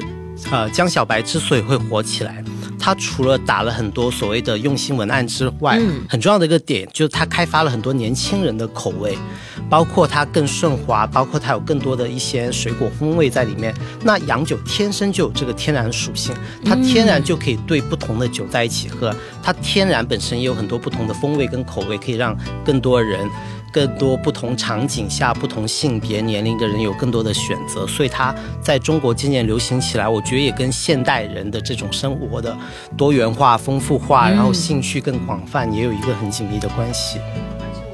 [0.50, 2.44] 呃，江小白之所以会火起来，
[2.78, 9.18] 它除了打了很多所谓的用心文案之外，嗯很重要的一个点就是它开发了很多年轻人的口味，
[9.68, 13.74] 包括它更顺滑，包括它有更多的一些水果风味在里面。
[14.02, 23.28] 那洋酒天生就有这个天然属性，它天然就可以对不同的酒在一起喝，它天然本身也有很多不同的风味跟口味，可以让更多人。
[23.72, 30.08] 更多不同场景下、不同性别、年龄的人有更多的选择，所以它在中国渐渐流行起来。
[30.08, 32.56] 我觉得也跟现代人的这种生活的
[32.96, 37.18] 多元化、丰富化，然后兴趣更广泛，也有一个很紧密的关系。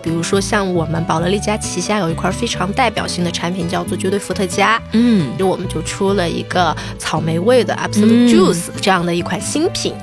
[0.02, 4.78] 比如说像我们宝乐利家旗下有一块非常代表性的产品，叫做绝对伏特加。
[4.92, 9.94] 嗯就我们就出了一个草莓味的 Absolute 嗯 Juice 这样的一款新品，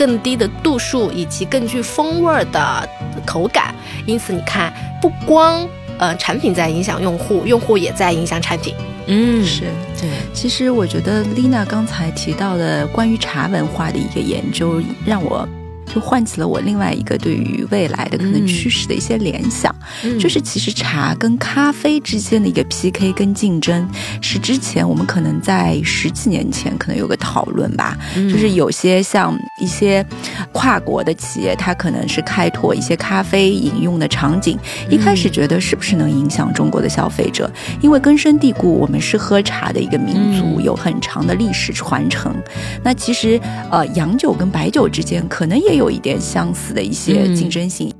[0.00, 2.88] 更低的度数以及更具风味儿的
[3.26, 3.74] 口感。
[4.06, 4.72] 因此你看，
[5.02, 8.74] 不光呃产品在影响用户，用户也在影响产品。
[9.06, 9.64] 嗯，是。
[10.00, 15.46] 对，其实我觉得丽娜刚才提到的关于茶文化的一个研究，让我
[15.92, 19.74] 就唤起了我另外一个对于未来的可能趋势的一些联想，
[20.04, 20.18] 嗯。
[20.18, 23.88] 就是其实茶跟咖啡之间的一个 PK 跟竞争，
[24.20, 28.28] 是之前我们可能在十几年前可能有个讨论吧，嗯。
[28.28, 30.04] 就是有些像一些
[30.52, 40.62] 跨国的企业，它可能是开拓一些咖啡饮用的场景，一开始觉得是不是能影响中国的消费者，因为根深蒂固，我们是喝茶的一个民族，嗯。
[40.62, 42.34] 有很长的历史传承。
[42.84, 47.94] 那其实呃，洋酒跟白酒之间可能也有一点相似的一些嗯竞争性。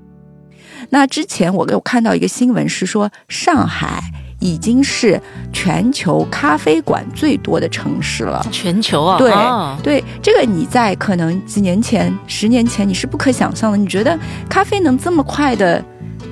[0.88, 4.02] 那之前我有看到一个新闻是说，上海
[4.40, 5.20] 已经是
[5.52, 8.44] 全球咖啡馆最多的城市了。
[8.50, 13.76] 全球啊，对哦对，这个你在可能几年前、十年前你是不可想象的。
[13.76, 14.18] 你觉得
[14.48, 15.84] 咖啡能这么快的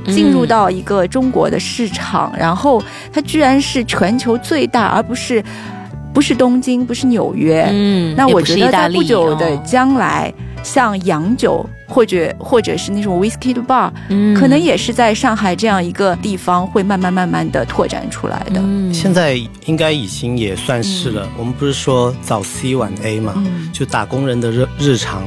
[0.07, 2.83] 进入嗯到一个中国的市场，然后
[3.13, 5.45] 它居然是全球最大，而不是
[6.15, 7.69] 不是东京，不是纽约。
[7.71, 10.33] 嗯，那我觉得在不久的哦将来，
[10.63, 18.61] 像洋酒或者或者是那种 whiskey 的 bar，、嗯可能也是在上海这样一个地方会慢慢慢慢的拓展出来的。
[18.61, 19.35] 嗯现在
[19.67, 21.27] 应该已经也算是了。
[21.39, 25.23] 我们不是说早 C 晚 A 嘛，嗯就打工人的日日常，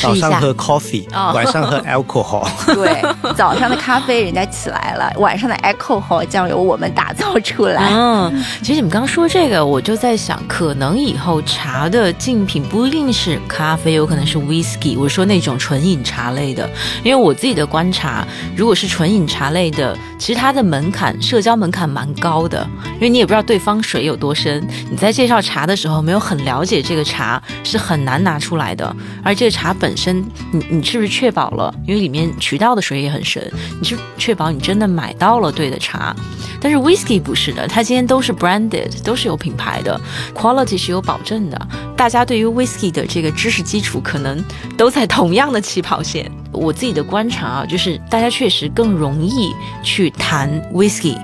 [0.00, 2.46] 早上喝 coffee，、哦 晚上喝 alcohol。
[2.74, 3.02] 对，
[3.34, 7.88] 早上的咖啡人家起来了， 晚上的 alcohol 将由我们打造出来。
[7.90, 14.96] 嗯，其实你们刚刚说这个，我就在想，可能以后茶的竞品不一定是咖啡，有可能是 whiskey。
[14.98, 16.70] 我说那种纯饮茶类的，
[17.02, 18.24] 因为我自己的观察，
[18.56, 24.64] 如果是纯饮茶类的，其实它的门槛、社交门槛蛮高的，因为你也不知道对方水有多深。
[24.88, 28.94] 你在介绍茶的时候，没有很了解这个茶，是很难拿出来的。
[29.24, 31.74] 而这个茶本身，你你是不是确保了？
[31.86, 33.42] 因为里面渠道的水也很深，
[33.80, 36.14] 你是确保你真的买到了对的茶。
[36.60, 40.00] 但是 whisky 不是的，它今天都是 branded，都是有品牌的
[40.34, 41.68] ，quality 是有保证的。
[41.96, 44.42] 大家对于 whisky 的这个知识基础可能
[44.76, 46.30] 都在同样的起跑线。
[46.52, 51.18] 我自己的观察啊，就是大家确实更容易去谈 whisky，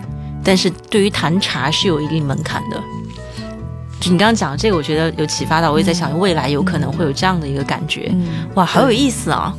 [0.44, 2.80] 但是对于谈茶是有一定门槛的。
[4.00, 8.10] 就你刚刚讲的这个，我觉得有启发到，我也在想未来有可能会有这样的一个感觉。
[8.12, 9.54] 嗯，哇，好有意思啊！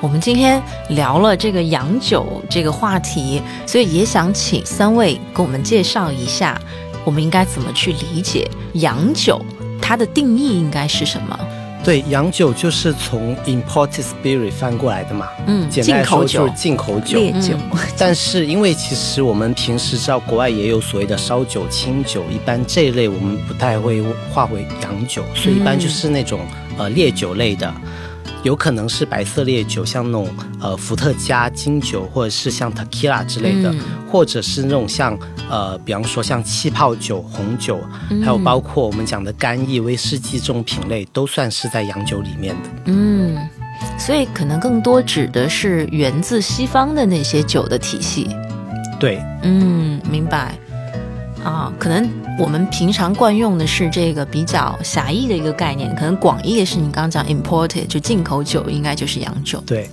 [0.00, 6.60] 我们今天聊了这个洋酒这个话题，所以也想请三位给我们介绍一下，
[7.04, 9.44] 我们应该怎么去理解洋酒，
[9.80, 11.36] 它的定义应该是什么？
[11.84, 17.18] 对，洋酒就是从 imported spirit 翻过来的嘛，嗯，简单来说就是，进口酒。
[17.18, 17.54] 烈酒，
[17.96, 24.02] 但是因为其实我们平时知道国外也有所谓的烧酒、清酒，一般这一类我们不太会
[24.32, 26.40] 划为洋酒，所以一般就是那种、
[26.76, 27.72] 呃烈酒类的。
[28.42, 30.28] 有可能是白色烈酒，像那种
[30.60, 35.18] 呃伏特加、金酒，或者是像 tequila 之类的，嗯或者是那种像
[35.50, 37.78] 呃，比方说像气泡酒、红酒，
[38.24, 42.70] 还有包括我们讲的干邑、威士忌这种品类，都算是在洋酒里面的。
[42.86, 43.36] 嗯，
[43.98, 48.34] 所以可能更多指的是源自西方的那些酒的体系。
[48.98, 50.54] 对，嗯，明白。
[51.44, 52.08] 啊，可能
[52.38, 59.60] 我们平常惯用的是这个比较狭义的一个概念，可能广义的是你刚刚讲 imported 就进口酒，应该就是洋酒。
[59.66, 59.90] 对，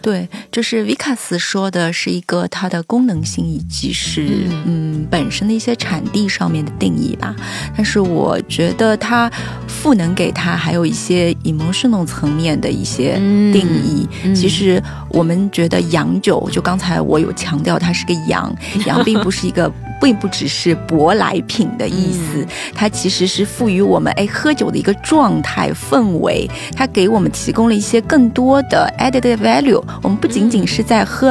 [0.00, 7.36] 对，就是 Vicas 说的是一个它的功能性以及是嗯嗯本身的一些产地上面的定义吧。
[7.76, 9.30] 但是我觉得它
[9.68, 14.08] 赋能给它还有一些 emotional 层面的一些嗯定义。
[14.24, 18.50] 嗯其实我们觉得洋酒，就刚才我有强调它是个洋，
[18.86, 19.70] 洋并不是一个。
[20.00, 29.82] 并不只是舶来品的意思，它其实是赋予我们哎喝酒的一个状态氛围，它给我们提供了一些更多的 added value。
[30.02, 31.28] 我们不仅仅是在喝、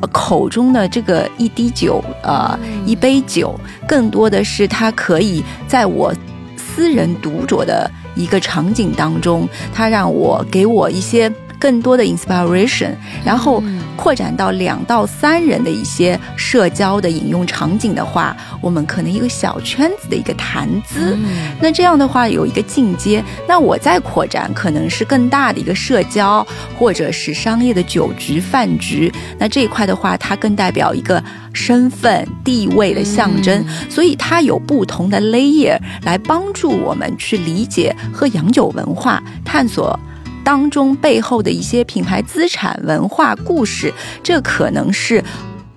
[0.00, 3.58] 呃口中的这个一滴酒，呃一杯酒，
[3.88, 6.14] 更多的是它可以在我
[6.56, 11.30] 私人独酌的一个场景当中，它让我给我一些
[11.62, 12.90] 更多的 inspiration，
[13.24, 13.62] 然后
[13.94, 21.16] 扩展到两到三人的一些社交的引用场景的话，我们可能一个小圈子的一个谈资。
[21.60, 26.44] 那这样的话有一个进阶，那我再扩展可能是更大的一个社交，
[26.76, 29.12] 或者是商业的酒局饭局。
[29.38, 39.96] 那这一块的话，它更代表一个身份地位的象征，所以它有不同的 layer 来帮助我们去理解和洋酒文化探索。
[40.44, 45.22] 当中背后的一些品牌资产、文化故事，这可能是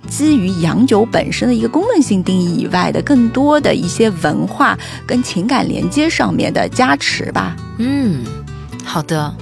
[0.07, 7.55] 基于洋酒本身的一个功能性定义以外的更多的一些文化跟情感连接上面的加持吧。
[7.77, 8.23] 嗯，
[8.83, 9.33] 好的。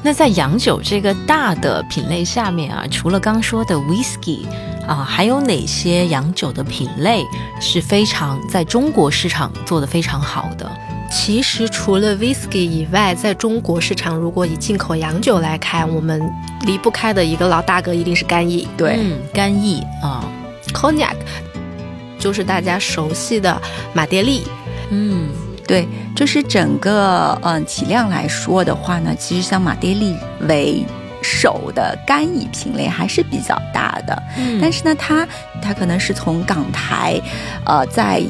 [0.00, 4.46] 那在洋酒这个大的品类下面啊，除了刚说的 whisky
[4.86, 7.24] 啊，还有哪些洋酒的品类
[7.60, 10.70] 是非常在中国市场做得非常好的？
[11.12, 16.20] 其实除了 whisky 以外，在中国市场，如果以进口洋酒来看，我们
[16.62, 18.66] 离不开的一个老大哥一定是干邑。
[18.78, 18.98] 对，
[19.32, 20.24] 干邑啊
[20.72, 21.14] ，cognac
[22.18, 23.60] 就是大家熟悉的
[23.92, 24.42] 马爹利。
[24.88, 25.28] 嗯，
[25.66, 25.86] 对，
[26.16, 30.16] 就是整个嗯体量来说的话呢，其实像马爹利
[30.48, 30.82] 为
[31.22, 34.22] 首的干邑品类还是比较大的。
[34.38, 35.28] 嗯，但是呢，它
[35.60, 37.20] 它可能是从港台，
[37.66, 38.22] 呃，在。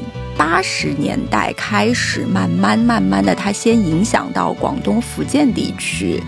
[0.44, 6.20] 八十年代开始，慢慢慢慢的，它先影响到广东、福建地区。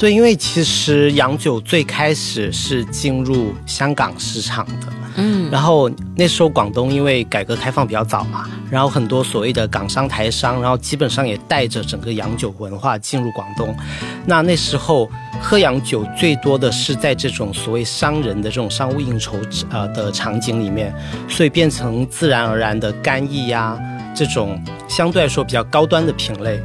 [0.00, 4.86] 对，因为其实洋酒最开始是进入香港市场的，
[5.16, 13.76] 嗯，然后那时候广东因为改革开放比较早嘛，然后很多所谓的港商、台商，然后基本上也带着整个洋酒文化进入广东。
[14.24, 15.06] 那那时候
[15.38, 19.36] 喝洋酒最多的是在这种所谓商人的这种商务应酬
[19.68, 20.94] 呃的场景里面，
[21.28, 23.78] 所以变成自然而然的干邑呀
[24.14, 26.58] 这种相对来说比较高端的品类。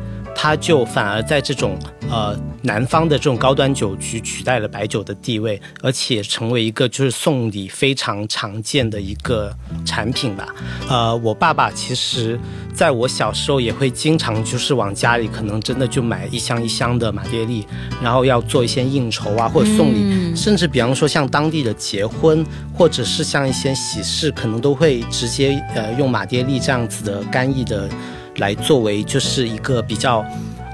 [0.45, 1.75] 它就反而在这种
[2.07, 9.51] 呃南方的这种高端酒局取代了白酒的地位，而且成为一个就是送礼非常常见的一个
[9.83, 10.53] 产品吧。
[10.87, 12.39] 呃，我爸爸其实
[12.75, 17.65] 在我小时候也会经常就是往家里可能真的就买一箱一箱的马爹利，
[17.99, 27.89] 然后要做一些应酬啊或者送礼，甚至比方说像当地的结婚或者是像一些喜事，可能都会直接呃用马爹利这样子的干邑的。
[28.37, 30.25] 来作为就是一个比较，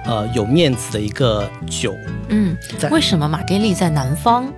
[0.05, 1.95] 呃有面子的一个酒。
[2.30, 2.57] 嗯，
[2.89, 4.51] 为什么马爹利在南方？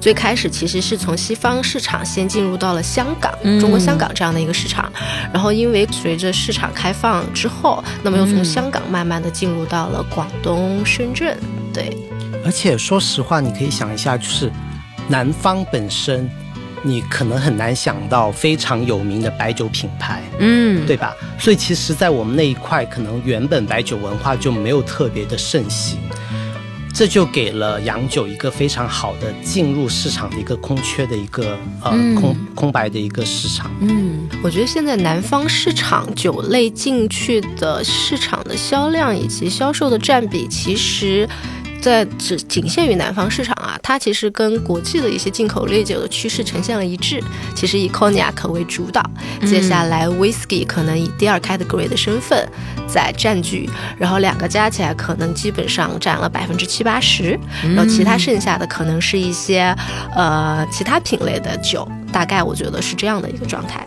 [0.00, 3.30] 最开始其实是从西方市场先进入到了香港，
[3.60, 4.90] 中国香港这样的一个市场，
[5.30, 11.36] 然后因为随着市场开放之后，那么又从香港慢慢的进入到了广东、深圳。
[11.74, 11.94] 对，
[12.46, 14.50] 而且说实话，你可以想一下，就是
[15.06, 16.30] 南方本身。
[16.82, 21.14] 你可能很难想到非常有名的白酒品牌，嗯，对吧？
[21.38, 25.98] 所以其实，在我们那一块，可能原本白酒文化就没有特别的盛行，
[26.92, 33.70] 这就给了洋酒一个非常好的进入市场的一个空缺的一个呃空空白的一个市场。
[33.80, 41.28] 嗯，我觉得现在南方市场酒类进去的市场的销量以及销售的占比，其实。
[41.80, 47.22] 在只仅限于南方市场啊，它其实跟国际的一些进口烈酒的趋势呈现了一致。
[47.54, 49.02] 其实以 cognac 为主导，
[49.46, 52.46] 接下来 whisky 可能以第二 category 的身份
[52.86, 53.68] 在占据，
[53.98, 59.74] 然后两个加起来可能基本上占了百分之七八十，然后其他剩下的可能是一些
[60.14, 63.86] 呃其他品类的酒，大概我觉得是这样的一个状态。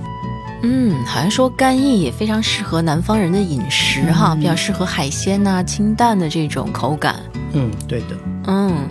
[0.66, 7.18] 嗯，好像说干邑也非常适合南方人的饮食哈，比较适合海鲜呐、清淡的这种口感。
[7.52, 8.16] 嗯，对的。
[8.48, 8.88] 嗯，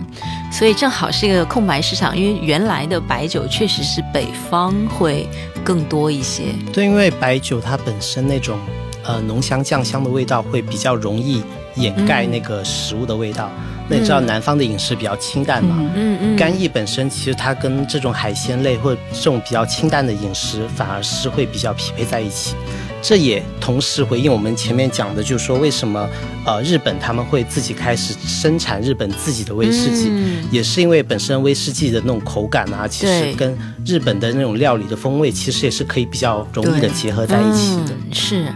[0.51, 5.27] 所以正好是一个空白市场，因为原来的白酒确实是北方会
[5.63, 6.43] 更多一些。
[6.71, 8.57] 对，因为白酒它本身那种
[9.03, 11.43] 呃浓香酱香的味道会比较容易
[11.75, 13.49] 掩盖那个食物的味道。
[13.89, 15.75] 那你知道南方的饮食比较清淡嘛？
[15.95, 16.35] 嗯嗯。
[16.35, 22.55] 干邑本身其实它跟这种海鲜类或者这种比较清淡的饮食反而是会比较匹配在一起。
[23.01, 26.07] 这也同时回应我们前面讲的，就是说为什么
[26.45, 30.09] 呃日本他们会自己开始生产日本自己的威士忌，
[30.49, 37.93] 也是因为本身威士忌的那种口感啊，其实跟日本的那种料理的风味其实也是可以比较容易的结合在一起的。
[38.13, 38.47] 是，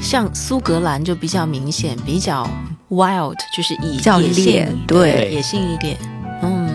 [0.00, 2.48] 像苏格兰就比较明显，比较
[2.92, 5.96] wild，就是以野性对野性一点。
[6.42, 6.70] 嗯，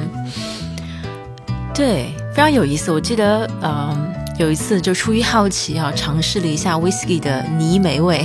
[1.73, 2.91] 对，非常有意思。
[2.91, 4.13] 我记得嗯。
[4.39, 8.23] 有一次，就出于好奇啊，尝试了一下 whisky 的泥煤味，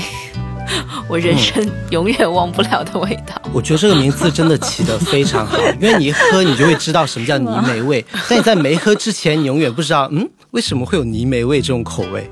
[1.09, 3.41] 我人生永远忘不了的味道。
[3.51, 8.05] 我觉得这个名字真的起得非常好，因为你一喝，你就会知道什么叫泥煤味。
[8.29, 12.31] 但你在没喝之前，你永远不知道，嗯，为什么会有泥煤味这种口味？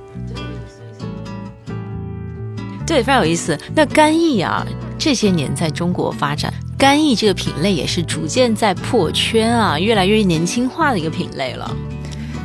[2.86, 3.58] 对，非常有意思。
[3.74, 4.66] 那干邑啊，
[5.00, 11.74] 这些年在中国发展，干邑这个品类也是逐渐在破圈啊，越来越年轻化的一个品类了。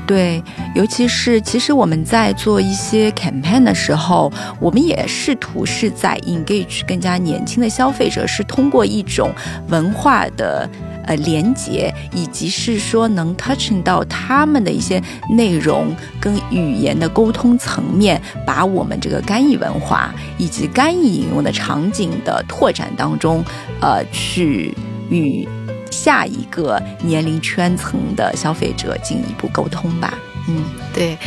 [0.08, 0.44] 对，
[0.76, 9.34] 尤其是其实我们在做一些 campaign 的时候，我们也试图是在 engage 更加年轻的消费者，是通过一种
[9.70, 10.70] 文化的
[11.06, 15.02] 呃连接，以及是说能 touching 到他们的一些
[15.32, 15.88] 内容
[16.20, 23.44] 跟语言的沟通层面，把我们这个干邑文化以及干邑引用的场景的拓展当中，
[23.82, 24.72] 呃，去
[25.10, 25.48] 与。
[25.96, 30.14] 下一个年龄圈层的消费者进一步沟通吧。
[30.50, 31.18] 嗯，对。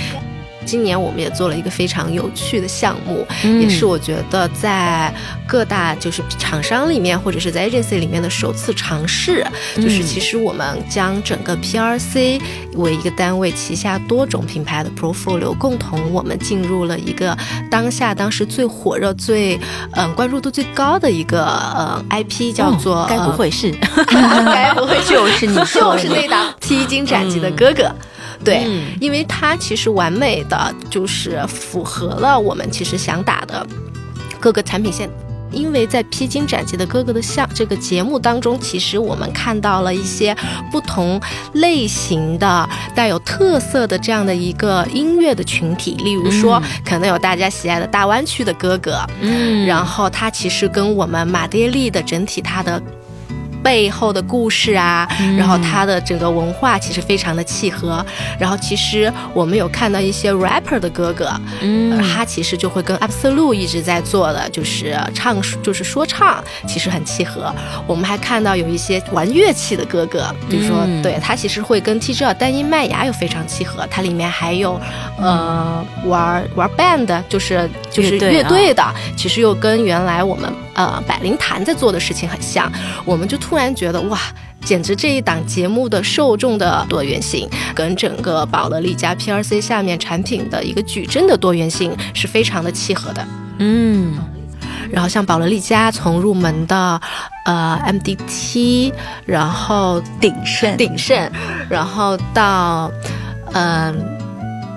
[0.69, 5.11] 今年我们也做了一个非常有趣的项目，也是我觉得在
[5.47, 9.43] 各大就是厂商里面或者是在 agency 里面的首次尝试。
[9.77, 12.39] 就是其实我们将整个 PRC
[12.75, 17.35] 为一个单位旗下多种品牌的 portfolio 共同，我们进入了一个
[17.71, 19.59] 当下当时最火热、最
[19.93, 23.73] 嗯关注度最高的一个呃 IP，叫做该不会是？
[24.53, 27.91] 该不会就是你 就是那档披荆斩棘的哥哥？
[28.45, 28.67] 对，
[29.01, 33.67] 因为它其实完美的就是符合了我们其实想打的
[34.41, 35.09] 各个产品线。
[35.51, 40.37] 因为在披荆斩棘的哥哥的像这个节目当中，其实我们看到了一些
[40.71, 41.19] 不同
[41.55, 52.81] 类型的带有特色的这样的一个音乐的群体，例如说可能有大家喜爱的大湾区的哥哥，嗯，然后他其实跟我们马爹利的整体他的。
[53.69, 55.07] 背后的故事啊，
[55.37, 58.03] 然后它的整个文化其实非常的契合。
[58.39, 67.55] 然后其实我们有看到一些 rapper 的哥哥，嗯，他其实就会跟 Absolute 一直在做的就是唱，就是说唱，其实很契合。
[67.87, 73.87] 我们还看到有一些玩乐器的哥哥，比如说，对他其实会跟 TGL 单音麦芽又非常契合。
[73.91, 74.81] 它里面还有
[75.21, 78.83] 呃玩玩 band，就是就是乐队的，
[79.15, 80.51] 其实又跟原来我们。
[80.79, 82.71] 呃，百灵坛在做的事情很像，
[83.05, 84.19] 我们就突然觉得哇，
[84.65, 93.27] 简直这一档节目的受众的多元性，跟整个宝乐利家 PRC 下面产品的一个矩阵的多元性是非常的契合的。
[93.59, 94.17] 嗯，
[94.91, 97.01] 然后像宝乐利家从入门的
[97.45, 98.93] 呃 MDT，
[99.27, 101.31] 然后鼎盛鼎盛，
[101.69, 102.91] 然后到
[103.53, 104.18] 嗯。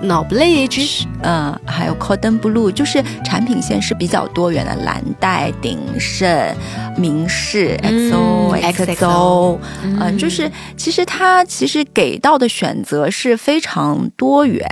[0.02, 6.54] 脑 Blage，嗯，还有 Cordon Blue，就是产品线是比较多元的，蓝带、鼎盛、
[6.96, 14.66] 明仕、XO、XO，嗯，就是其实它其实给到的选择是非常多元，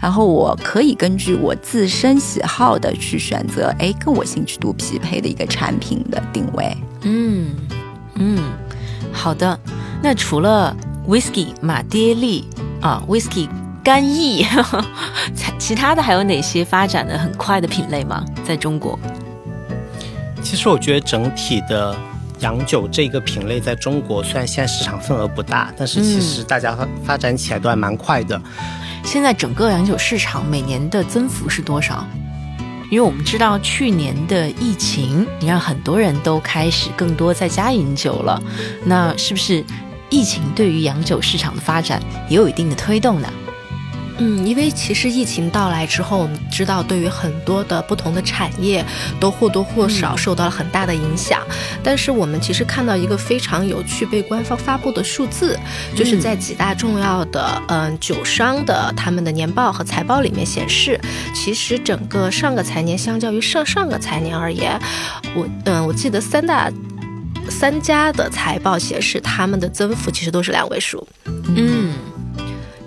[0.00, 6.76] 然后我可以根据我自身喜好的去选择，哎，跟我兴趣度匹配的一个产品的定位。
[7.02, 7.48] 嗯
[8.14, 8.38] 嗯，
[9.12, 9.58] 好的。
[10.02, 10.76] 那除了
[11.08, 12.44] Whisky 马爹利
[12.80, 13.48] 啊，Whisky。
[13.86, 14.44] 干邑，
[15.60, 18.24] 其他的还有哪些发展的很快的品类吗？
[18.44, 18.98] 在中国，
[20.42, 21.96] 其实我觉得整体的
[22.40, 28.42] 洋酒这个品类在中国，虽然现在市场份额不大，但是其实大家发展起来都还蛮快的。
[29.04, 32.04] 现在整个洋酒市场每年的增幅是多少？
[32.90, 38.42] 因为我们知道去年的疫情，你让很多人都开始更多在家饮酒了，
[38.84, 39.64] 那是不是
[40.10, 43.28] 疫情对于洋酒市场的发展也有一定的推动呢？
[44.18, 48.84] 嗯，因为其实疫情到来之后，我们知道对于很多的不同的产业
[49.20, 51.42] 都或多或少受到了很大的影响。
[51.82, 55.58] 但是我们其实看到一个非常有趣被官方发布的数字，
[55.94, 60.98] 就是在几大重要的嗯酒商的他们的年报和财报里面显示，
[61.34, 64.80] 其实整个上个财年相较于上上个财年而言，
[65.34, 66.72] 我嗯我记得三大
[67.50, 71.06] 三家的财报显示他们的增幅其实都是两位数。
[71.54, 71.92] 嗯。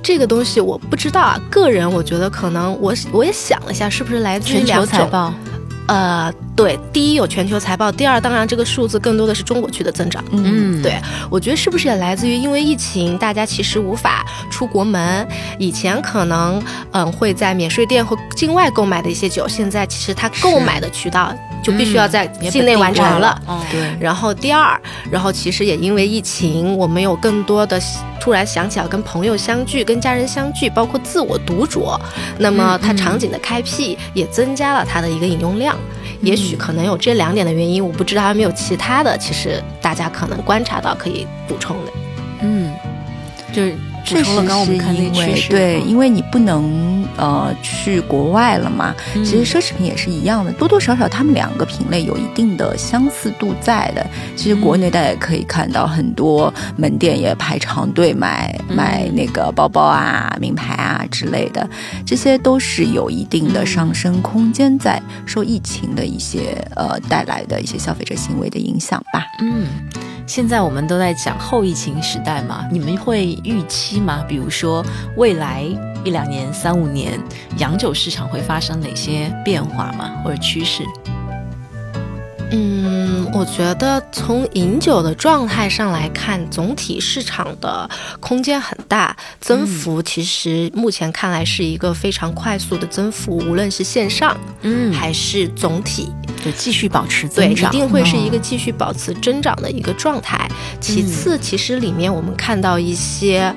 [0.01, 5.33] 这个东西我不知道啊，个人我觉得可能我我也想了一下，是不是来自于全球财报？
[5.87, 10.21] 呃，对，第一有全球财报，第二当然这个数字更多的是中国区的增长。
[10.31, 10.99] 嗯，对，
[11.29, 15.25] 我觉得是不是也来自于因为疫情，大家其实无法出国门，
[15.57, 21.33] 以前可能嗯会在免税店或境外购买的一些酒，现在其实它购买的渠道。
[21.61, 23.37] 就必须要在境内完成了，
[23.69, 23.93] 对。
[23.99, 24.79] 然后第二，
[25.11, 27.77] 然后其实也因为疫情，我们有更多的
[28.21, 31.99] 突然想起要跟朋友相聚、跟家人相聚，包括自我独酌，
[32.37, 35.77] 那么它场景的开辟也增加了它的一个饮用量。
[36.21, 41.91] 也许可能有这两点的原因，我不知道还有没有其他的，其实大家可能观察到可以补充的。
[42.41, 42.73] 嗯，
[43.53, 43.75] 就是
[44.09, 44.31] 确实
[44.65, 48.95] 是因为对，因为你不能呃去国外了嘛。
[49.23, 54.05] 其实奢侈品也是一样的，多多少少他们两个品类有一定的相似度在的。
[54.35, 61.67] 其实国内大家也可以看到很多门店也排长队买买那个包包啊、名牌啊之类的，
[62.05, 69.25] 这些都是有一定的上升空间在，受疫情的一些呃带来的一些消费者行为的影响吧。
[69.41, 69.67] 嗯。
[70.29, 74.23] 现在我们都在讲后疫情时代嘛，你们会预期吗？
[74.27, 74.85] 比如说
[75.17, 75.63] 未来
[76.05, 77.19] 一两年、三五年，
[77.57, 80.21] 洋酒市场会发生哪些变化吗？
[80.23, 80.83] 或者趋势？
[82.51, 87.87] 嗯，我觉得从饮酒的状态上来看，总体市场的
[88.19, 96.09] 空间很大，增幅其实目前看来是一个非常快速的增幅，无论是线上，嗯，还是总体，
[96.43, 100.49] 对继续保持增长，对，一定会是一个继续保持增长的一个状态。
[100.79, 103.53] 其次，其实里面我们看到一些，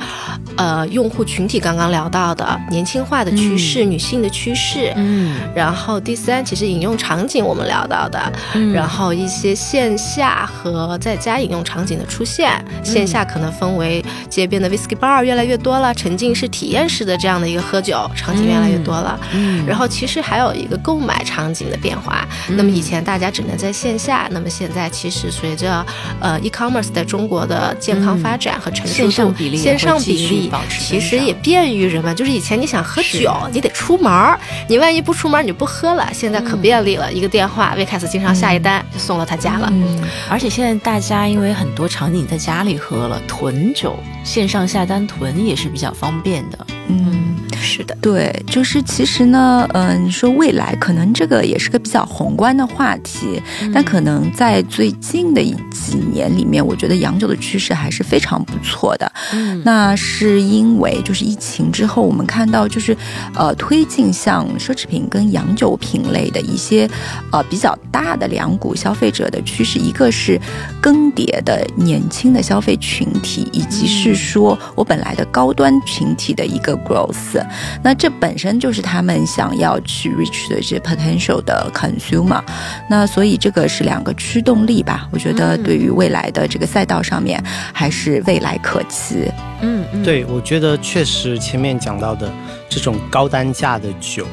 [0.57, 8.82] 呃，用户群体刚刚聊到的年轻化的趋势，女性的趋势，嗯，然后第三，其实饮用场景我们聊到的，嗯。
[8.83, 12.53] 然后一些线下和在家饮用场景的出现，
[12.83, 19.17] 线下可能分为街边的 whisky bar 越来越多了，沉浸式体验式的这样的一个喝酒场景越来越多了。
[19.35, 22.27] 嗯，然后其实还有一个购买场景的变化。
[22.49, 25.87] 那么以前大家只能在线下，那么现在其实随着
[26.21, 32.17] 呃 e-commerce 在中国的健康发展和成熟度，线上比例其实也便于人们。
[32.17, 34.37] 就是以前你想喝酒，你得出门儿，
[34.69, 36.09] 你万一不出门你就不喝了。
[36.13, 38.72] 现在可便利了，一个电话，魏凯斯经常下一单。
[38.93, 40.01] 就送到他家了，嗯，
[40.31, 47.32] 而且现在大家因为很多场景在家里喝了，囤酒线上下单囤也是比较方便的，嗯。
[47.63, 53.41] 是的，对，就是其实呢，嗯，你说未来可能这个也是个比较宏观的话题，
[53.73, 55.41] 但可能在最近的
[55.71, 59.11] 几年里面，我觉得洋酒的趋势还是非常不错的。
[59.33, 62.97] 嗯，那是因为就是疫情之后，我们看到就是
[63.37, 66.91] 呃推进像奢侈品跟洋酒品类的一些
[67.31, 70.39] 呃比较大的两股消费者的趋势，一个是
[70.81, 77.41] 更迭的年轻的消费群体，以及是说我本来的高端群体的一个 growth。
[77.83, 82.43] 那这本身就是他们想要去 reach 的这些 potential 的 consumer，
[82.89, 85.09] 那所以这个是两个驱动力吧？
[85.13, 87.43] 我觉得对于未来的这个赛道上面
[87.73, 89.31] 还是未来可期。
[89.61, 92.31] 嗯，对，我觉得确实前面讲到的
[92.69, 94.27] 这种高单价的酒，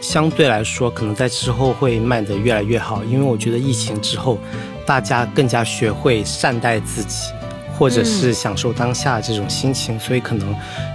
[0.00, 4.38] 相对来说可能在之后会卖得越来越好，因为我觉得疫情之后，
[4.86, 7.30] 大家更加学会善待自己。
[7.78, 10.54] 或者是享受当下这种心情，所以可能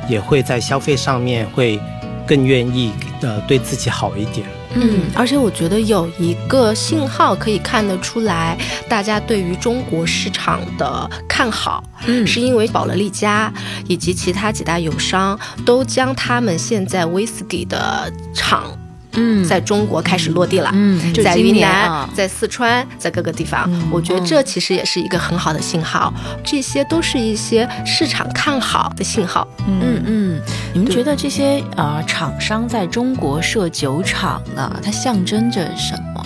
[0.10, 1.80] 也会在消费上面会
[2.28, 4.46] 更愿意呃对自己好一点。
[4.76, 8.58] 嗯，而且我觉得有一个信号可以看得出来，
[8.90, 13.54] 大家对于中国市场的看好，嗯，是因为宝乐利家
[13.88, 18.76] 以及其他几大友商都将他们现在威士忌的厂。
[19.16, 20.70] 嗯，在中国开始落地了。
[20.74, 26.14] 嗯，在云南，在四川，在各个地方，我觉得这其实也是一个很好的信号。
[26.43, 29.47] 这些都是一些市场看好的信号。
[29.68, 30.41] 嗯嗯，
[30.74, 36.26] 你们觉得这些呃厂商在中国设酒厂啊，它象征着什么？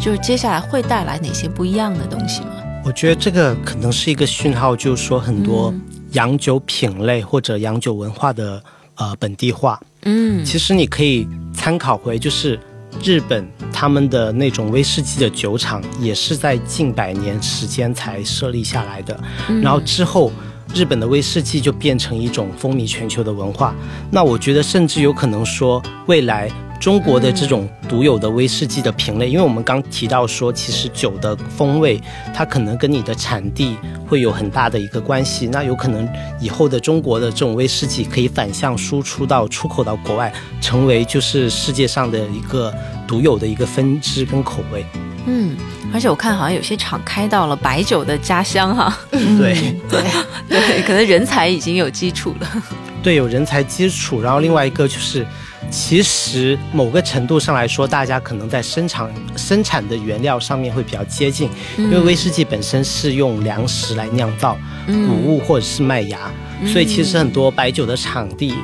[0.00, 2.48] 就是接下来会带来哪些不一样的东西吗？
[2.84, 5.74] 我觉得这个可能是一个讯号，就是说很多
[6.12, 8.62] 洋酒品类或者洋酒文化的
[8.94, 9.78] 呃本地化。
[10.10, 12.58] 嗯，其实你可以参考回，就是
[13.04, 19.20] 日本他们的那种威士忌的酒厂，也是在近百年时间才设立下来的。
[19.62, 20.32] 然后之后，
[20.74, 23.74] 日本的威士忌就变成一种风靡全球的文化。
[24.10, 26.50] 那我觉得，甚至有可能说，未来。
[26.80, 32.00] 中国的这种独有的威士忌的品类，因为我们刚提到说，其实酒的风味
[32.32, 33.76] 它可能跟你的产地
[34.06, 35.48] 会有很大的一个关系。
[35.48, 36.08] 那有可能
[36.40, 42.72] 以后的中国的这种威士忌可以反向输出到出口到国外，成为就是世界上的一个
[43.08, 44.86] 独有的一个分支跟口味。
[45.26, 45.56] 嗯，
[45.92, 48.96] 而且我看好像有些厂开到了白酒的家乡哈。
[49.10, 50.02] 对对
[50.48, 52.48] 对，可能人才已经有基础了。
[53.02, 55.26] 对，有人才基础，然后另外一个就是。
[55.70, 64.56] 其实某个程度上来说，大家可能在生产生产的原料上面会比较接近，因为威士忌本身是用粮食来酿造，
[64.86, 66.30] 谷物或者是麦芽，
[66.66, 68.54] 所以其实很多白酒的场地。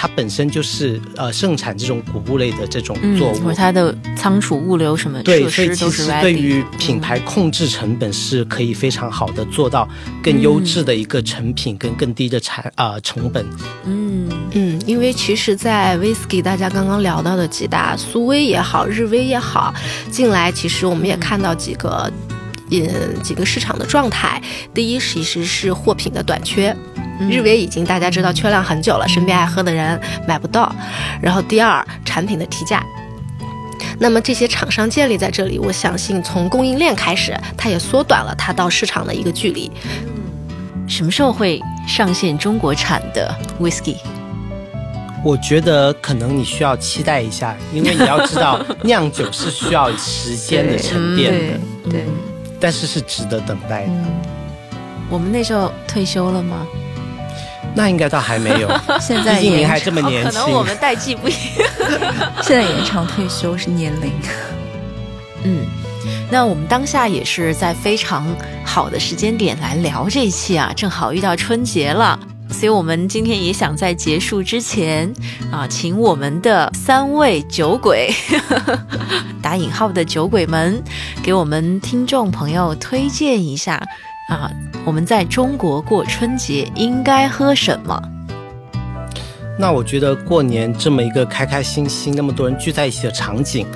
[0.00, 9.88] 它本身就是呃盛产这种谷物类的这种作物，它的仓储物流什么对，所以其实对于品牌控制成本是可以非常好的做到
[10.22, 13.44] 更优质的一个成品跟更低的产啊成本。
[13.86, 19.74] 嗯嗯，因为其实，在 whisky 大家刚刚聊到的几大苏威也好，日威也好，
[20.12, 22.08] 近来其实我们也看到几个
[22.70, 24.40] 嗯几个市场的状态。
[24.72, 26.72] 第一，其实是货品的短缺。
[27.30, 30.74] 日维已经大家知道缺量很久了，身边爱喝的人买不到。
[31.20, 32.82] 然后第二，产品的提价。
[34.00, 39.70] 那么这些厂商建立在这里，我相信从供应链开始，它也缩短了它到市场的一个距离。
[40.86, 43.96] 什么时候会上线中国产的 whisky？
[45.24, 51.60] 我觉得可能你需要期待一下，因为你要知道 酿酒是需要时间的沉淀的，
[51.90, 52.04] 对，
[52.60, 53.92] 但是是值得等待的。
[55.10, 56.64] 我们那时候退休了吗？
[57.78, 58.68] 那应该倒还没有，
[59.00, 60.32] 现在毕竟您还这么年轻。
[60.32, 61.70] 可能我们代际不一样。
[62.42, 64.10] 现在延长退休是年龄，
[65.44, 65.64] 嗯，
[66.28, 68.26] 那我们当下也是在非常
[68.64, 72.18] 好的时间点来聊这一期啊，正好遇到春节了，
[72.50, 75.12] 所以我们今天也想在结束之前
[75.52, 78.12] 啊，请我们的三位酒鬼，
[79.40, 80.82] 打引号的酒鬼们，
[81.22, 83.80] 给我们听众朋友推荐一下
[84.28, 84.50] 啊，
[84.84, 88.00] 我们在中国过春节应该喝什么？
[89.58, 93.66] 那我觉得过年这么一个开开心心、那么多人聚在一起的场景，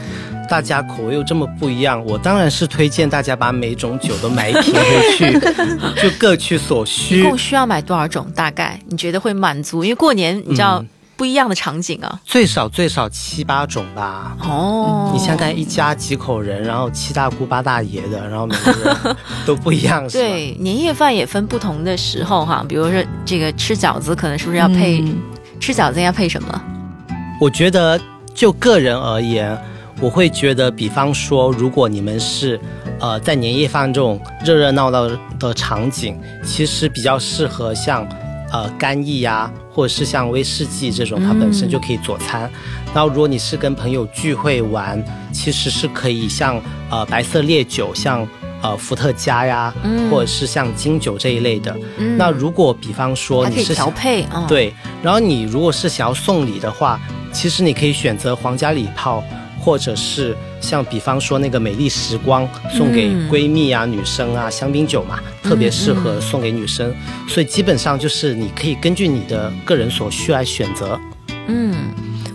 [0.50, 5.40] 大家口味又这么不一样，我当然是推荐大家把每种酒都买一瓶回去，
[6.00, 7.24] 就各取所需一需。
[7.24, 8.30] 共需要买多少种？
[8.34, 9.82] 大概你觉得会满足？
[9.82, 10.88] 因为过年你知道、嗯
[11.22, 12.20] 不一样的场景啊。
[12.24, 14.36] 最少最少七八种吧。
[14.40, 19.16] 哦，你想想看，一家几口人，然后七大姑八大爷的，然后每个人
[19.46, 20.18] 都不一样，是？
[20.18, 25.16] 对，年夜饭也分不同的时候哈，比如说这个吃饺子，可能是不是要配、嗯
[25.60, 26.60] 吃饺子要配什么？
[27.40, 28.00] 我觉得
[28.34, 29.56] 就个人而言，
[30.00, 32.60] 我会觉得，比方说，如果你们是
[32.98, 35.08] 呃在年夜饭这种热热闹闹
[35.38, 38.04] 的场景，其实比较适合像
[38.50, 42.50] 呃干邑呀、或者是像威士忌这种，它本身就可以佐餐。
[42.94, 45.02] 然后如果你是跟朋友聚会玩，
[45.32, 46.60] 其实是可以像
[46.90, 48.28] 呃白色烈酒，像
[48.62, 51.76] 呃伏特加呀，嗯或者是像金酒这一类的。
[51.98, 57.00] 嗯那如果比方说可以你是调配啊，，对，然后你如果是想要送礼的话，
[57.32, 59.24] 其实你可以选择皇家礼炮，
[59.64, 66.92] 或者是像比方说那个美丽时光送给嗯闺蜜啊、女生啊，香槟酒嘛，特别适合送给女生。
[67.28, 70.98] 所以基本上就是你可以根据你的个人所需来选择。
[71.46, 71.74] 嗯，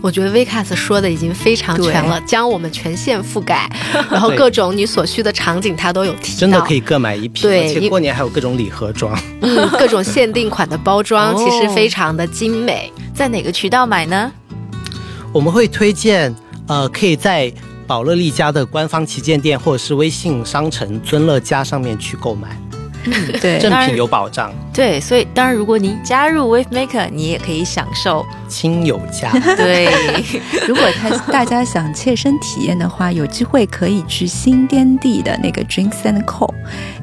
[0.01, 3.69] 我觉得 Vcas 说的已经非常全了，将我们全线覆盖，
[4.09, 9.17] 然后各种你所需的场景它都有提到，真的可以各买一瓶，对而且过年还有各种礼盒装。
[9.41, 12.91] 嗯， 各种限定款的包装哦其实非常的精美。
[13.13, 14.31] 在哪个渠道买呢？
[15.33, 16.33] 我们会推荐，
[16.67, 17.51] 呃，可以在
[17.85, 22.59] 宝乐利家的官方旗舰店或者是微信商城尊乐家上面去购买，
[23.41, 28.25] 对正品有保障，对，所以当然，如果你加入 Wave Maker，你也可以享受。
[28.47, 29.31] 亲友价。
[29.57, 29.89] 对，
[30.67, 36.49] 如果他大家想切身体验的话，有机会可以去新天地的那个 Drinks and Co，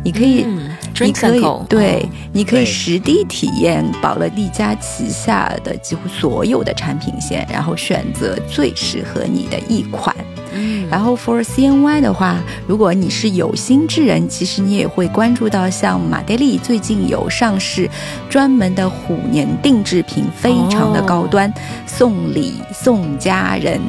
[0.03, 0.45] 你可以。
[0.47, 10.15] 嗯你 Drinks 可 and 以 Co，对哦，你可以实地体验宝乐利家旗下的几乎所有的产品线，然后选择最适合你的一款。
[10.55, 10.89] 嗯。
[10.89, 17.89] 然后 for CNY 的话，如果你是有心之人，其实你也会关注到像马爹利最近有上市
[18.31, 21.53] 专门的虎年定制品，非常的高端，
[21.87, 23.81] 送礼送家人，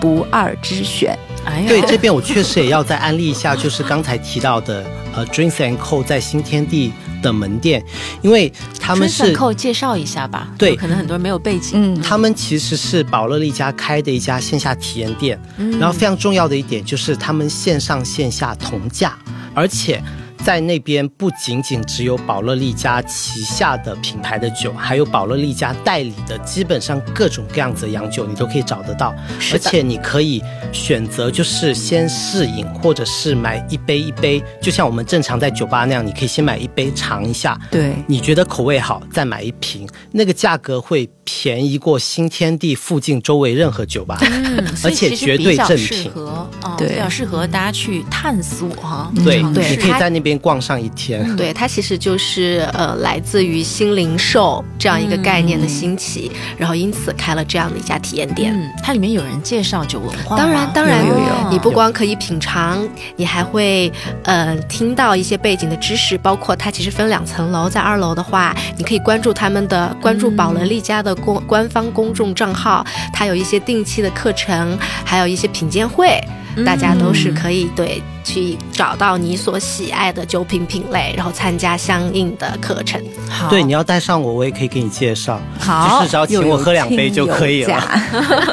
[0.00, 1.18] 不二之选。
[1.66, 6.92] 对，这边我确实也要再安利一下，就是刚才提到的呃 Drinks and Co 在新天地
[7.22, 7.82] 的门店，
[8.20, 11.70] 因为他们是介绍一下吧，对可能很多人没有背景。
[11.74, 19.16] 嗯，他们其实是宝乐力家开的一家线下体验店，嗯然后非常重要的一点就是他们线上线下同价，
[19.54, 20.02] 而且。
[20.44, 29.14] 在那边不仅仅只有宝乐利家旗下的品牌的酒，还有宝乐利家代理的，基本上各种各样子的洋酒你都可以找得到。
[29.52, 44.18] 而且你可以选择就是先试饮，或者是买一杯一杯，就像我们正常在酒吧那样，你可以先买一杯尝一下，对，你觉得口味好，再买一瓶，那个价格会便宜过新天地附近周围任何酒吧。
[44.20, 49.12] 嗯，而且绝对正品合啊，对比较适合大家去探索哈。
[49.24, 51.36] 对，对你可以在那边逛上一天。
[51.36, 58.52] 对，它其实就是呃，来自于新零售这样一个概念的兴起，然后因此开了这样的一家体验店。
[58.54, 63.92] 嗯，它里面有人介绍酒文化，当然，当然有有有你不光可以品尝，你还会
[64.24, 76.18] 呃听到一些背景的知识，包括它其实分两层楼，在二楼的话，你可以关注他们的关注宝乐利家的公、官方公众账号，它有一些定期的课程，还有一些品鉴会，
[76.64, 83.02] 大家都是可以对去找到你所喜爱的酒品品类，然后参加相应的课程。
[83.28, 85.40] 好，对，你要带上我，我也可以给你介绍。
[85.58, 87.82] 好就是只要请我喝两杯就可以了。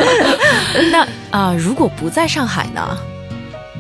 [0.92, 2.98] 那啊、如果不在上海呢？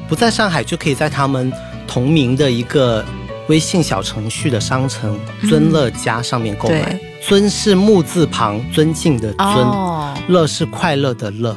[0.07, 1.51] 不在上海，就可以在他们
[1.87, 3.03] 同名的一个
[3.47, 5.19] 微信小程序的商城
[5.49, 6.81] “尊乐家”上面购买。
[6.83, 11.55] 对尊是木字旁，尊敬的尊，哦，乐是快乐的乐，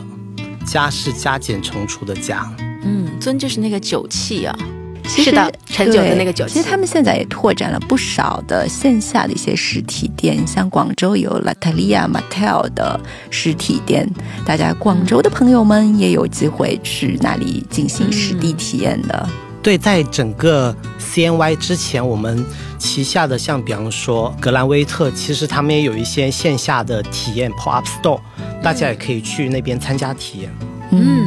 [0.67, 2.51] 家是加减乘除的加。
[2.83, 4.57] 嗯，尊就是那个酒器啊。
[5.05, 14.09] 其实是的陈酒的那个酒器其实他们现在也拓展了不少的线下的一些实体店，像广州有 Latalia Mattel 的实体店，
[14.47, 19.29] 大家广州的朋友们也有机会去那里进行实地体验的。
[19.61, 22.45] 对，在整个 CNY 之前，我们
[22.79, 28.21] 旗下的像比方说格兰威特，其实他们也有一些线下的体验 pop up store，
[28.63, 30.51] 大家也可以去那边参加体验。
[30.61, 30.69] 嗯，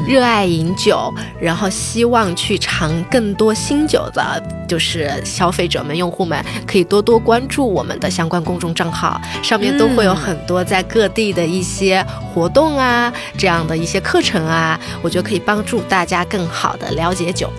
[0.07, 17.49] 热爱饮酒，然后希望去尝更多新酒的，就是消费者们、用户们，可以多多关注我们的相关公众账号，上面都会有很多在各地的一些活动啊，这样的一些课程啊，我觉得可以帮助大家更好的了解酒。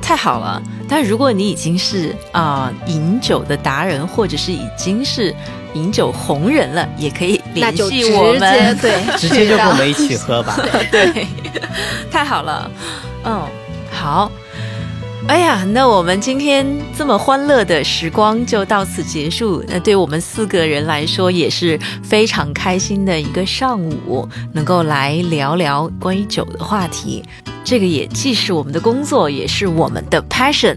[0.00, 0.62] 太好了！
[0.88, 5.34] 但如果你已经是啊、饮酒的达人，或者是已经是
[5.76, 8.76] 饮酒红人了，也可以联系我们。
[8.78, 10.58] 对，直接就跟我们一起喝吧。
[10.90, 11.26] 对，
[12.10, 12.70] 太好了，
[13.24, 13.42] 嗯，
[13.92, 14.30] 好。
[15.28, 16.64] 哎呀，那我们今天
[16.96, 19.60] 这么欢乐的时光就到此结束。
[19.66, 27.24] 那对我们四个人来说也是非常开心的一个上午，能够来聊聊关于酒的话题。
[27.64, 30.76] 这个也既是我们的工作，也是我们的 passion。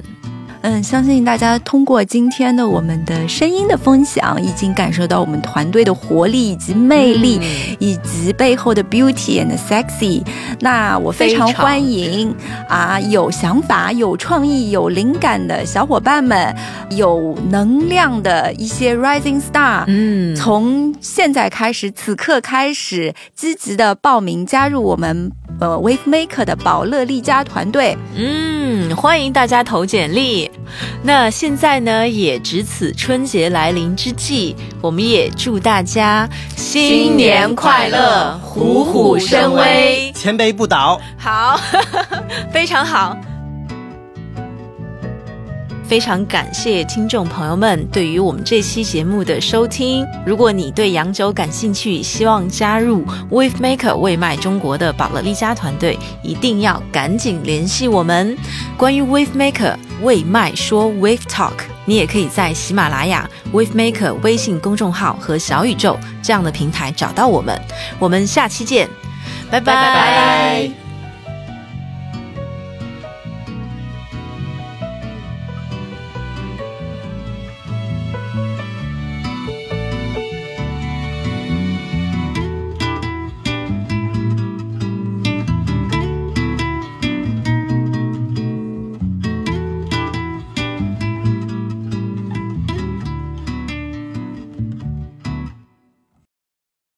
[0.62, 7.40] 嗯，相信大家通过今天的我们的声音的分享，已经感受到我们团队的活力以及魅力，
[7.80, 10.22] 以及背后的 beauty and sexy。
[10.60, 12.36] 那我非常非常欢迎
[12.68, 16.54] 啊，有想法、有创意、有灵感的小伙伴们，
[16.90, 19.86] 有能量的一些 rising star。
[19.88, 27.98] 嗯，从现在开始，此刻开始，积极的报名加入我们呃 Wave Maker 的宝乐丽家团队。
[28.16, 30.50] 嗯，欢迎大家投简历。
[31.04, 40.12] 那现在呢，也值此春节来临之际，我们也祝大家新年快乐，虎虎生威。
[40.16, 41.00] 千杯不倒。
[41.18, 41.60] 好，
[42.54, 43.18] 非常好。
[45.90, 50.06] 非常感谢听众朋友们对于我们这期节目的收听。
[50.24, 58.38] 如果你对洋酒感兴趣，希望加入 Wave Maker 味麦中国的宝乐利家团队，一定要赶紧联系我们。
[58.78, 67.60] 关于 Wave Maker 味麦说 Wave Talk，你也可以在喜马拉雅 Wave Maker 微信公众号和小宇宙这样的平台找到我们。
[67.98, 68.88] 我们下期见，
[69.50, 70.89] 拜拜拜拜